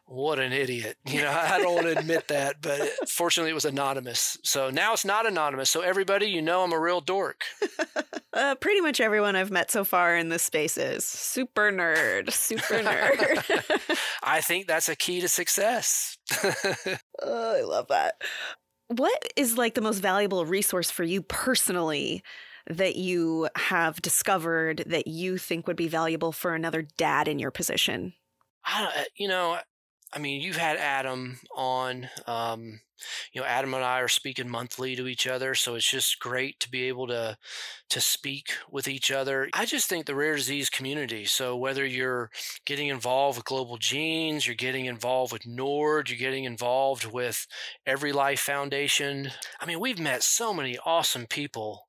what 0.06 0.40
an 0.40 0.52
idiot. 0.52 0.98
You 1.06 1.22
know, 1.22 1.32
I 1.32 1.58
don't 1.62 1.76
want 1.76 1.88
to 1.88 1.98
admit 1.98 2.28
that, 2.28 2.62
but 2.62 3.10
fortunately 3.10 3.52
it 3.52 3.56
was 3.56 3.66
anonymous. 3.66 4.38
So 4.44 4.70
now 4.70 4.94
it's 4.94 5.06
not 5.06 5.26
anonymous. 5.26 5.70
So 5.70 5.82
everybody, 5.82 6.28
you 6.28 6.42
know, 6.42 6.64
I'm 6.64 6.74
a 6.74 6.80
real 6.80 7.02
dork. 7.02 7.44
uh, 8.34 8.56
pretty 8.56 8.82
much 8.82 9.00
everyone 9.00 9.36
I've 9.36 9.52
met 9.52 9.72
so 9.72 9.84
far 9.84 10.16
in 10.16 10.30
this 10.30 10.44
space 10.44 10.78
is 10.78 11.06
super 11.06 11.72
nerd, 11.72 12.32
super 12.32 12.76
nerd. 12.76 13.98
I 14.24 14.42
think 14.42 14.68
that's 14.68 14.90
a 14.90 14.96
key 14.96 15.22
to 15.22 15.28
success. 15.28 16.18
oh, 17.22 17.58
I 17.58 17.62
love 17.62 17.88
that. 17.88 18.22
What 18.88 19.32
is 19.36 19.58
like 19.58 19.74
the 19.74 19.82
most 19.82 20.00
valuable 20.00 20.46
resource 20.46 20.92
for 20.92 21.04
you 21.04 21.22
personally? 21.22 22.24
that 22.70 22.96
you 22.96 23.50
have 23.58 24.02
discovered 24.02 24.86
that 24.88 25.06
you 25.06 25.38
think 25.38 25.68
would 25.68 25.76
be 25.76 25.90
valuable 25.90 26.32
for 26.32 26.56
another 26.56 26.82
dad 26.96 27.28
in 27.28 27.38
your 27.38 27.52
position? 27.52 28.14
I, 28.66 29.06
you 29.18 29.28
know, 29.28 29.58
I 30.16 30.20
mean, 30.20 30.42
you've 30.42 30.58
had 30.58 30.78
Adam 30.78 31.40
on. 31.56 32.10
Um, 32.28 32.82
you 33.34 33.42
know, 33.42 33.48
Adam 33.48 33.74
and 33.74 33.84
I 33.84 34.00
are 34.00 34.08
speaking 34.08 34.50
monthly 34.50 34.96
to 34.96 35.08
each 35.08 35.28
other, 35.28 35.56
so 35.56 35.76
it's 35.76 35.90
just 35.90 36.20
great 36.20 36.60
to 36.62 36.72
be 36.72 36.84
able 36.84 37.08
to 37.08 37.38
to 37.90 38.02
speak 38.02 38.54
with 38.72 38.88
each 38.88 39.12
other. 39.12 39.50
I 39.54 39.66
just 39.66 39.90
think 39.90 40.06
the 40.06 40.16
rare 40.16 40.36
disease 40.36 40.70
community. 40.70 41.26
So 41.26 41.56
whether 41.58 41.86
you're 41.86 42.30
getting 42.66 42.88
involved 42.88 43.38
with 43.38 43.46
Global 43.46 43.78
Genes, 43.78 44.48
you're 44.48 44.56
getting 44.56 44.86
involved 44.86 45.34
with 45.34 45.46
NORD, 45.46 46.10
you're 46.10 46.18
getting 46.18 46.46
involved 46.46 47.06
with 47.06 47.46
Every 47.86 48.14
Life 48.14 48.40
Foundation. 48.40 49.32
I 49.60 49.66
mean, 49.66 49.80
we've 49.80 50.00
met 50.00 50.24
so 50.24 50.54
many 50.54 50.78
awesome 50.86 51.26
people 51.28 51.88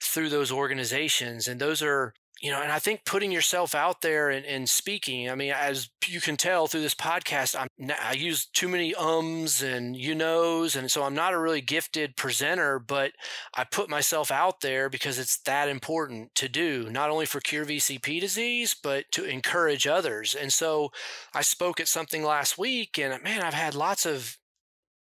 through 0.00 0.28
those 0.28 0.52
organizations, 0.52 1.48
and 1.48 1.60
those 1.60 1.82
are 1.82 2.14
you 2.44 2.50
know, 2.50 2.60
and 2.60 2.70
I 2.70 2.78
think 2.78 3.06
putting 3.06 3.32
yourself 3.32 3.74
out 3.74 4.02
there 4.02 4.28
and, 4.28 4.44
and, 4.44 4.68
speaking, 4.68 5.30
I 5.30 5.34
mean, 5.34 5.50
as 5.50 5.88
you 6.06 6.20
can 6.20 6.36
tell 6.36 6.66
through 6.66 6.82
this 6.82 6.94
podcast, 6.94 7.58
I'm, 7.58 7.68
I 8.02 8.12
use 8.12 8.44
too 8.44 8.68
many 8.68 8.94
ums 8.94 9.62
and 9.62 9.96
you 9.96 10.14
knows. 10.14 10.76
And 10.76 10.90
so 10.90 11.04
I'm 11.04 11.14
not 11.14 11.32
a 11.32 11.38
really 11.38 11.62
gifted 11.62 12.18
presenter, 12.18 12.78
but 12.78 13.12
I 13.54 13.64
put 13.64 13.88
myself 13.88 14.30
out 14.30 14.60
there 14.60 14.90
because 14.90 15.18
it's 15.18 15.38
that 15.44 15.70
important 15.70 16.34
to 16.34 16.50
do, 16.50 16.90
not 16.90 17.08
only 17.08 17.24
for 17.24 17.40
cure 17.40 17.64
VCP 17.64 18.20
disease, 18.20 18.74
but 18.74 19.06
to 19.12 19.24
encourage 19.24 19.86
others. 19.86 20.34
And 20.34 20.52
so 20.52 20.90
I 21.32 21.40
spoke 21.40 21.80
at 21.80 21.88
something 21.88 22.22
last 22.22 22.58
week 22.58 22.98
and 22.98 23.22
man, 23.24 23.40
I've 23.40 23.54
had 23.54 23.74
lots 23.74 24.04
of 24.04 24.36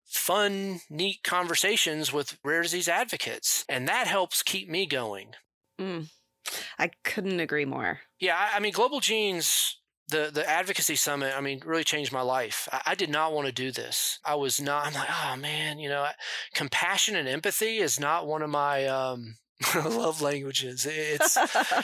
fun, 0.05 0.79
neat 0.89 1.25
conversations 1.25 2.13
with 2.13 2.37
rare 2.45 2.61
disease 2.61 2.87
advocates. 2.87 3.65
And 3.67 3.85
that 3.89 4.07
helps 4.07 4.43
keep 4.43 4.69
me 4.69 4.85
going. 4.85 5.33
Mm. 5.77 6.07
I 6.77 6.91
couldn't 7.03 7.39
agree 7.39 7.65
more. 7.65 8.01
Yeah, 8.19 8.35
I, 8.37 8.57
I 8.57 8.59
mean, 8.59 8.73
Global 8.73 8.99
Genes 8.99 9.77
the 10.09 10.29
the 10.33 10.47
advocacy 10.47 10.95
summit 10.95 11.33
i 11.35 11.41
mean 11.41 11.61
really 11.65 11.83
changed 11.83 12.11
my 12.11 12.21
life 12.21 12.67
I, 12.71 12.81
I, 12.87 12.95
did 12.95 13.09
not 13.09 13.31
want 13.31 13.47
to 13.47 13.53
do 13.53 13.71
this 13.71 14.19
i 14.25 14.35
was 14.35 14.59
not 14.59 14.85
i'm 14.85 14.93
like 14.93 15.07
oh 15.09 15.35
man 15.37 15.79
you 15.79 15.87
know 15.87 16.05
compassion 16.53 17.15
and 17.15 17.27
empathy 17.27 17.77
is 17.77 17.99
not 17.99 18.27
one 18.27 18.41
of 18.41 18.49
my 18.49 18.85
um 18.85 19.37
love 19.75 20.21
languages 20.21 20.87
it's 20.89 21.37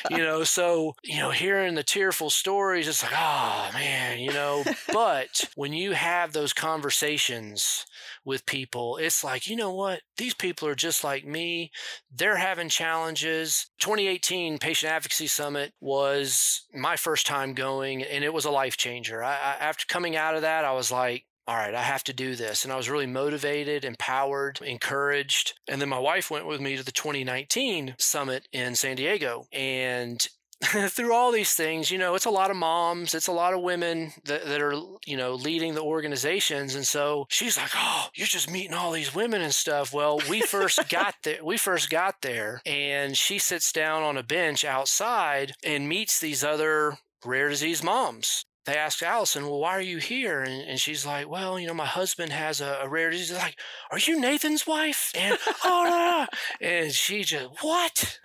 you 0.10 0.18
know 0.18 0.44
so 0.44 0.96
you 1.04 1.18
know 1.18 1.32
hearing 1.32 1.76
the 1.76 1.84
tearful 1.84 2.30
stories 2.30 2.88
it's 2.88 3.04
like 3.04 3.14
oh 3.16 3.70
man 3.74 4.20
you 4.20 4.34
know 4.34 4.64
but 4.94 5.50
when 5.56 5.72
you 5.72 5.92
have 5.94 6.34
those 6.34 6.52
conversations 6.52 7.86
with 8.26 8.46
people. 8.46 8.98
It's 8.98 9.24
like, 9.24 9.48
you 9.48 9.56
know 9.56 9.74
what? 9.74 10.02
These 10.18 10.34
people 10.34 10.68
are 10.68 10.76
just 10.76 11.04
like 11.04 11.26
me. 11.26 11.72
They're 12.16 12.38
having 12.38 12.70
challenges. 12.70 13.68
2018 13.80 14.60
Patient 14.60 14.92
Advocacy 14.92 15.28
Summit 15.28 15.74
was 15.80 16.66
my 16.74 16.96
first 16.96 17.26
time 17.28 17.54
going, 17.54 18.04
and 18.04 18.24
it 18.24 18.34
was 18.34 18.46
a 18.46 18.52
life 18.52 18.78
changer. 18.78 19.24
I, 19.24 19.34
I, 19.34 19.56
after 19.60 19.86
coming 19.88 20.16
out 20.16 20.36
of 20.36 20.44
that, 20.44 20.66
I 20.66 20.74
was 20.74 20.92
like, 20.92 21.26
all 21.50 21.56
right, 21.56 21.74
I 21.74 21.82
have 21.82 22.04
to 22.04 22.14
do 22.14 22.36
this. 22.36 22.64
And 22.64 22.72
I 22.72 22.76
was 22.76 22.92
really 22.92 23.08
motivated, 23.08 23.84
empowered, 23.84 24.60
encouraged. 24.62 25.56
And 25.68 25.82
then 25.82 25.90
my 25.90 25.98
wife 25.98 26.30
went 26.30 26.46
with 26.46 26.62
me 26.62 26.78
to 26.78 26.84
the 26.84 26.92
2019 26.92 27.96
summit 27.98 28.48
in 28.54 28.76
San 28.76 28.98
Diego. 28.98 29.48
And 29.52 30.28
through 30.64 31.12
all 31.12 31.32
these 31.32 31.56
things, 31.56 31.90
you 31.90 31.98
know, 31.98 32.14
it's 32.14 32.28
a 32.28 32.30
lot 32.30 32.52
of 32.52 32.58
moms, 32.58 33.16
it's 33.16 33.26
a 33.26 33.32
lot 33.32 33.56
of 33.56 33.64
women 33.64 34.14
that, 34.26 34.46
that 34.46 34.62
are, 34.62 34.76
you 35.08 35.18
know, 35.18 35.34
leading 35.34 35.74
the 35.74 35.82
organizations. 35.82 36.76
And 36.76 36.86
so 36.86 37.26
she's 37.30 37.58
like, 37.58 37.72
Oh, 37.76 38.10
you're 38.14 38.28
just 38.28 38.52
meeting 38.52 38.76
all 38.76 38.92
these 38.92 39.16
women 39.16 39.42
and 39.42 39.56
stuff. 39.56 39.92
Well, 39.92 40.20
we 40.30 40.42
first 40.42 40.88
got 40.88 41.16
there, 41.24 41.44
we 41.44 41.58
first 41.58 41.90
got 41.90 42.22
there 42.22 42.62
and 42.64 43.18
she 43.18 43.40
sits 43.40 43.72
down 43.72 44.04
on 44.04 44.18
a 44.18 44.24
bench 44.24 44.64
outside 44.64 45.54
and 45.64 45.90
meets 45.90 46.20
these 46.20 46.44
other 46.44 47.00
rare 47.26 47.50
disease 47.50 47.84
moms 47.84 48.46
they 48.66 48.76
asked 48.76 49.02
Allison, 49.02 49.44
well, 49.44 49.60
why 49.60 49.72
are 49.72 49.82
you 49.82 49.98
here? 49.98 50.42
And, 50.42 50.62
and 50.68 50.80
she's 50.80 51.06
like, 51.06 51.30
well, 51.30 51.60
you 51.60 51.68
know, 51.68 51.74
my 51.74 51.86
husband 51.86 52.32
has 52.32 52.62
a, 52.62 52.80
a 52.84 52.90
rare 52.90 53.10
disease. 53.10 53.30
They're 53.30 53.40
like, 53.40 53.60
are 53.92 53.98
you 53.98 54.20
Nathan's 54.20 54.68
wife? 54.68 55.12
And, 55.16 55.38
oh, 55.64 55.84
no, 55.86 55.90
no. 55.90 56.68
And 56.68 56.92
she 56.92 57.24
just, 57.24 57.50
what? 57.62 58.20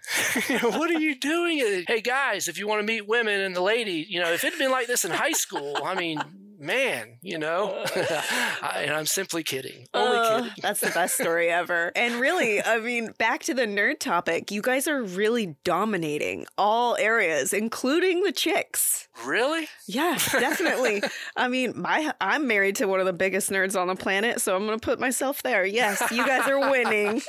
what 0.63 0.91
are 0.91 1.01
you 1.01 1.19
doing? 1.19 1.85
Hey, 1.87 2.01
guys, 2.01 2.49
if 2.49 2.59
you 2.59 2.67
want 2.67 2.81
to 2.81 2.87
meet 2.87 3.09
women 3.09 3.41
and 3.41 3.55
the 3.55 3.63
lady, 3.63 4.07
you 4.09 4.21
know, 4.21 4.33
if 4.33 4.45
it 4.45 4.53
had 4.53 4.59
been 4.59 4.71
like 4.71 4.87
this 4.87 5.05
in 5.05 5.13
high 5.13 5.33
school, 5.33 5.79
I 5.85 5.95
mean, 5.95 6.21
man, 6.65 7.19
you 7.23 7.39
know, 7.39 7.85
I, 7.97 8.83
and 8.87 8.95
I'm 8.95 9.07
simply 9.07 9.43
kidding. 9.43 9.87
Only 9.95 10.19
uh, 10.19 10.37
kidding. 10.37 10.53
That's 10.61 10.81
the 10.81 10.91
best 10.91 11.19
story 11.21 11.51
ever. 11.51 11.93
And 12.05 12.21
really, 12.21 12.63
I 12.63 12.81
mean, 12.81 13.15
back 13.19 13.43
to 13.45 13.55
the 13.55 13.67
nerd 13.67 13.99
topic, 13.99 14.51
you 14.51 14.61
guys 14.61 14.89
are 14.89 15.03
really 15.03 15.57
dominating 15.65 16.47
all 16.59 16.97
areas, 16.97 17.53
including 17.53 18.23
the 18.23 18.33
chicks. 18.33 19.09
Really? 19.25 19.69
Yeah, 19.87 20.19
definitely. 20.33 21.03
I 21.37 21.49
mean, 21.49 21.73
my 21.77 22.13
I'm 22.21 22.47
married 22.47 22.77
to 22.77 22.87
one 22.87 23.01
of 23.01 23.07
the 23.07 23.13
biggest 23.13 23.51
nerds 23.51 23.81
on 23.81 23.87
the 23.87 23.95
planet, 23.95 24.41
so 24.41 24.57
I'm 24.57 24.67
going 24.67 24.79
to 24.79 24.85
put 24.85 24.99
myself 24.99 25.43
there. 25.43 25.65
Yes, 25.65 26.03
you 26.11 26.27
guys 26.27 26.49
are 26.49 26.71
winning. 26.71 27.23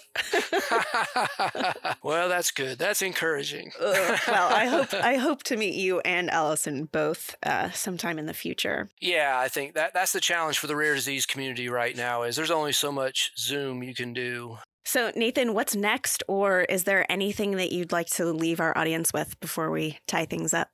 well, 2.04 2.28
that's 2.28 2.52
good. 2.52 2.78
That's 2.78 3.02
encouraging. 3.02 3.72
uh, 3.80 4.18
well, 4.28 4.54
I 4.54 4.66
hope 4.66 4.94
I 4.94 5.16
hope 5.16 5.44
to 5.44 5.58
meet 5.58 5.76
you 5.76 6.00
and 6.02 6.30
Allison 6.30 6.86
both 6.86 7.36
uh, 7.44 7.72
sometime 7.72 8.18
in 8.20 8.26
the 8.26 8.34
future. 8.34 8.90
Yeah, 9.00 9.25
yeah, 9.26 9.40
I 9.40 9.48
think 9.48 9.74
that 9.74 9.94
that's 9.94 10.12
the 10.12 10.22
challenge 10.22 10.60
for 10.60 10.68
the 10.68 10.76
rare 10.76 10.94
disease 10.94 11.26
community 11.26 11.68
right 11.68 11.96
now 11.96 12.24
is 12.24 12.36
there's 12.36 12.52
only 12.52 12.74
so 12.74 12.92
much 12.92 13.32
Zoom 13.38 13.82
you 13.82 13.96
can 13.96 14.14
do. 14.14 14.58
So, 14.86 15.12
Nathan, 15.16 15.56
what's 15.56 15.76
next 15.76 16.22
or 16.28 16.62
is 16.62 16.84
there 16.84 17.12
anything 17.12 17.52
that 17.58 17.72
you'd 17.72 17.92
like 17.92 18.08
to 18.18 18.26
leave 18.26 18.60
our 18.60 18.78
audience 18.78 19.12
with 19.14 19.40
before 19.40 19.72
we 19.72 19.98
tie 20.08 20.26
things 20.26 20.54
up? 20.54 20.70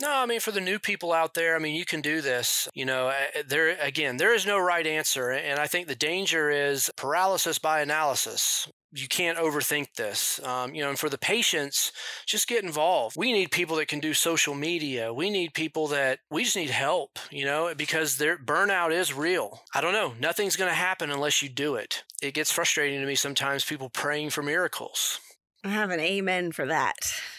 No, 0.00 0.10
I 0.10 0.26
mean 0.26 0.40
for 0.40 0.52
the 0.52 0.60
new 0.60 0.78
people 0.78 1.12
out 1.12 1.34
there, 1.34 1.56
I 1.56 1.58
mean 1.58 1.74
you 1.74 1.84
can 1.84 2.00
do 2.00 2.20
this. 2.20 2.68
You 2.74 2.84
know, 2.84 3.08
eh, 3.08 3.26
eh, 3.34 3.42
there 3.46 3.76
again, 3.80 4.18
there 4.18 4.34
is 4.34 4.46
no 4.46 4.58
right 4.58 4.86
answer, 4.86 5.30
and 5.30 5.58
I 5.58 5.66
think 5.66 5.88
the 5.88 5.96
danger 5.96 6.50
is 6.50 6.90
paralysis 6.96 7.58
by 7.58 7.80
analysis 7.80 8.68
you 8.94 9.08
can't 9.08 9.38
overthink 9.38 9.94
this. 9.96 10.42
Um, 10.44 10.74
you 10.74 10.82
know, 10.82 10.88
and 10.88 10.98
for 10.98 11.08
the 11.08 11.18
patients, 11.18 11.92
just 12.26 12.48
get 12.48 12.62
involved. 12.62 13.16
We 13.16 13.32
need 13.32 13.50
people 13.50 13.76
that 13.76 13.88
can 13.88 14.00
do 14.00 14.14
social 14.14 14.54
media. 14.54 15.12
We 15.12 15.30
need 15.30 15.54
people 15.54 15.88
that 15.88 16.20
we 16.30 16.44
just 16.44 16.56
need 16.56 16.70
help. 16.70 17.18
You 17.30 17.44
know, 17.44 17.74
because 17.76 18.16
their 18.16 18.38
burnout 18.38 18.92
is 18.92 19.12
real. 19.12 19.60
I 19.74 19.80
don't 19.80 19.92
know. 19.92 20.14
Nothing's 20.20 20.56
going 20.56 20.70
to 20.70 20.74
happen 20.74 21.10
unless 21.10 21.42
you 21.42 21.48
do 21.48 21.74
it. 21.74 22.04
It 22.22 22.34
gets 22.34 22.52
frustrating 22.52 23.00
to 23.00 23.06
me 23.06 23.16
sometimes. 23.16 23.64
People 23.64 23.90
praying 23.90 24.30
for 24.30 24.42
miracles. 24.42 25.18
I 25.64 25.68
have 25.68 25.90
an 25.90 26.00
amen 26.00 26.52
for 26.52 26.66
that. 26.66 26.96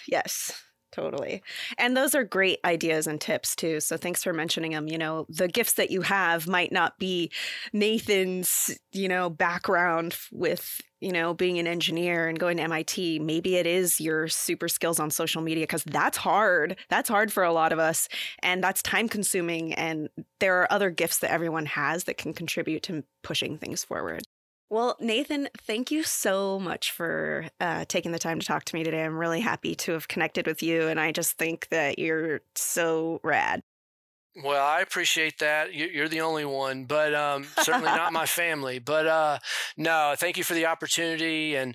Yes. 0.07 0.64
Totally. 0.95 1.43
And 1.77 1.97
those 1.97 2.15
are 2.15 2.23
great 2.23 2.59
ideas 2.63 3.05
and 3.05 3.19
tips 3.19 3.53
too. 3.53 3.81
So 3.81 3.97
thanks 3.97 4.23
for 4.23 4.31
mentioning 4.31 4.71
them. 4.71 4.87
You 4.87 4.97
know, 4.97 5.25
the 5.27 5.49
gifts 5.49 5.73
that 5.73 5.91
you 5.91 6.01
have 6.03 6.47
might 6.47 6.71
not 6.71 6.97
be 6.99 7.31
Nathan's, 7.73 8.71
you 8.93 9.09
know, 9.09 9.29
background 9.29 10.15
with, 10.31 10.79
you 11.01 11.11
know, 11.11 11.33
being 11.33 11.59
an 11.59 11.67
engineer 11.67 12.29
and 12.29 12.39
going 12.39 12.55
to 12.57 12.63
MIT. 12.63 13.19
Maybe 13.19 13.57
it 13.57 13.67
is 13.67 13.99
your 13.99 14.29
super 14.29 14.69
skills 14.69 14.97
on 14.97 15.11
social 15.11 15.41
media 15.41 15.63
because 15.63 15.83
that's 15.83 16.17
hard. 16.17 16.77
That's 16.87 17.09
hard 17.09 17.29
for 17.29 17.43
a 17.43 17.51
lot 17.51 17.73
of 17.73 17.79
us. 17.79 18.07
And 18.41 18.63
that's 18.63 18.81
time 18.81 19.09
consuming. 19.09 19.73
And 19.73 20.07
there 20.39 20.61
are 20.61 20.71
other 20.71 20.91
gifts 20.91 21.17
that 21.17 21.31
everyone 21.31 21.65
has 21.65 22.05
that 22.05 22.17
can 22.17 22.33
contribute 22.33 22.83
to 22.83 23.03
pushing 23.21 23.57
things 23.57 23.83
forward. 23.83 24.23
Well, 24.69 24.97
Nathan, 24.99 25.47
thank 25.59 25.91
you 25.91 26.03
so 26.03 26.59
much 26.59 26.91
for 26.91 27.47
uh, 27.59 27.85
taking 27.87 28.11
the 28.11 28.19
time 28.19 28.39
to 28.39 28.45
talk 28.45 28.65
to 28.65 28.75
me 28.75 28.83
today. 28.83 29.03
I'm 29.03 29.17
really 29.17 29.39
happy 29.41 29.75
to 29.75 29.91
have 29.93 30.07
connected 30.07 30.47
with 30.47 30.63
you, 30.63 30.87
and 30.87 30.99
I 30.99 31.11
just 31.11 31.37
think 31.37 31.67
that 31.69 31.99
you're 31.99 32.41
so 32.55 33.19
rad. 33.23 33.61
Well, 34.43 34.65
I 34.65 34.81
appreciate 34.81 35.39
that. 35.39 35.73
You're 35.73 36.09
the 36.09 36.19
only 36.19 36.43
one, 36.43 36.85
but 36.85 37.15
um, 37.15 37.45
certainly 37.61 37.87
not 37.87 38.11
my 38.11 38.25
family. 38.25 38.79
But 38.79 39.07
uh, 39.07 39.39
no, 39.77 40.13
thank 40.17 40.37
you 40.37 40.43
for 40.43 40.53
the 40.53 40.65
opportunity. 40.65 41.55
And 41.55 41.73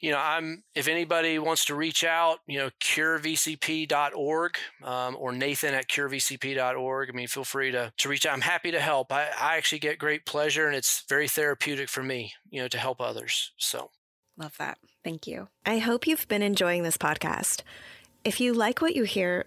you 0.00 0.10
know, 0.10 0.18
I'm 0.18 0.64
if 0.74 0.86
anybody 0.86 1.38
wants 1.38 1.64
to 1.66 1.74
reach 1.74 2.04
out, 2.04 2.40
you 2.46 2.58
know, 2.58 2.68
curevcp.org 2.82 4.56
um, 4.82 5.16
or 5.18 5.32
Nathan 5.32 5.72
at 5.72 5.88
curevcp.org. 5.88 7.08
I 7.08 7.12
mean, 7.12 7.26
feel 7.26 7.44
free 7.44 7.70
to 7.70 7.90
to 7.96 8.08
reach 8.10 8.26
out. 8.26 8.34
I'm 8.34 8.42
happy 8.42 8.70
to 8.70 8.80
help. 8.80 9.10
I, 9.10 9.28
I 9.40 9.56
actually 9.56 9.78
get 9.78 9.98
great 9.98 10.26
pleasure, 10.26 10.66
and 10.66 10.76
it's 10.76 11.04
very 11.08 11.26
therapeutic 11.26 11.88
for 11.88 12.02
me, 12.02 12.34
you 12.50 12.60
know, 12.60 12.68
to 12.68 12.78
help 12.78 13.00
others. 13.00 13.52
So, 13.56 13.90
love 14.36 14.58
that. 14.58 14.76
Thank 15.02 15.26
you. 15.26 15.48
I 15.64 15.78
hope 15.78 16.06
you've 16.06 16.28
been 16.28 16.42
enjoying 16.42 16.82
this 16.82 16.98
podcast. 16.98 17.62
If 18.24 18.40
you 18.40 18.52
like 18.52 18.82
what 18.82 18.94
you 18.94 19.04
hear, 19.04 19.46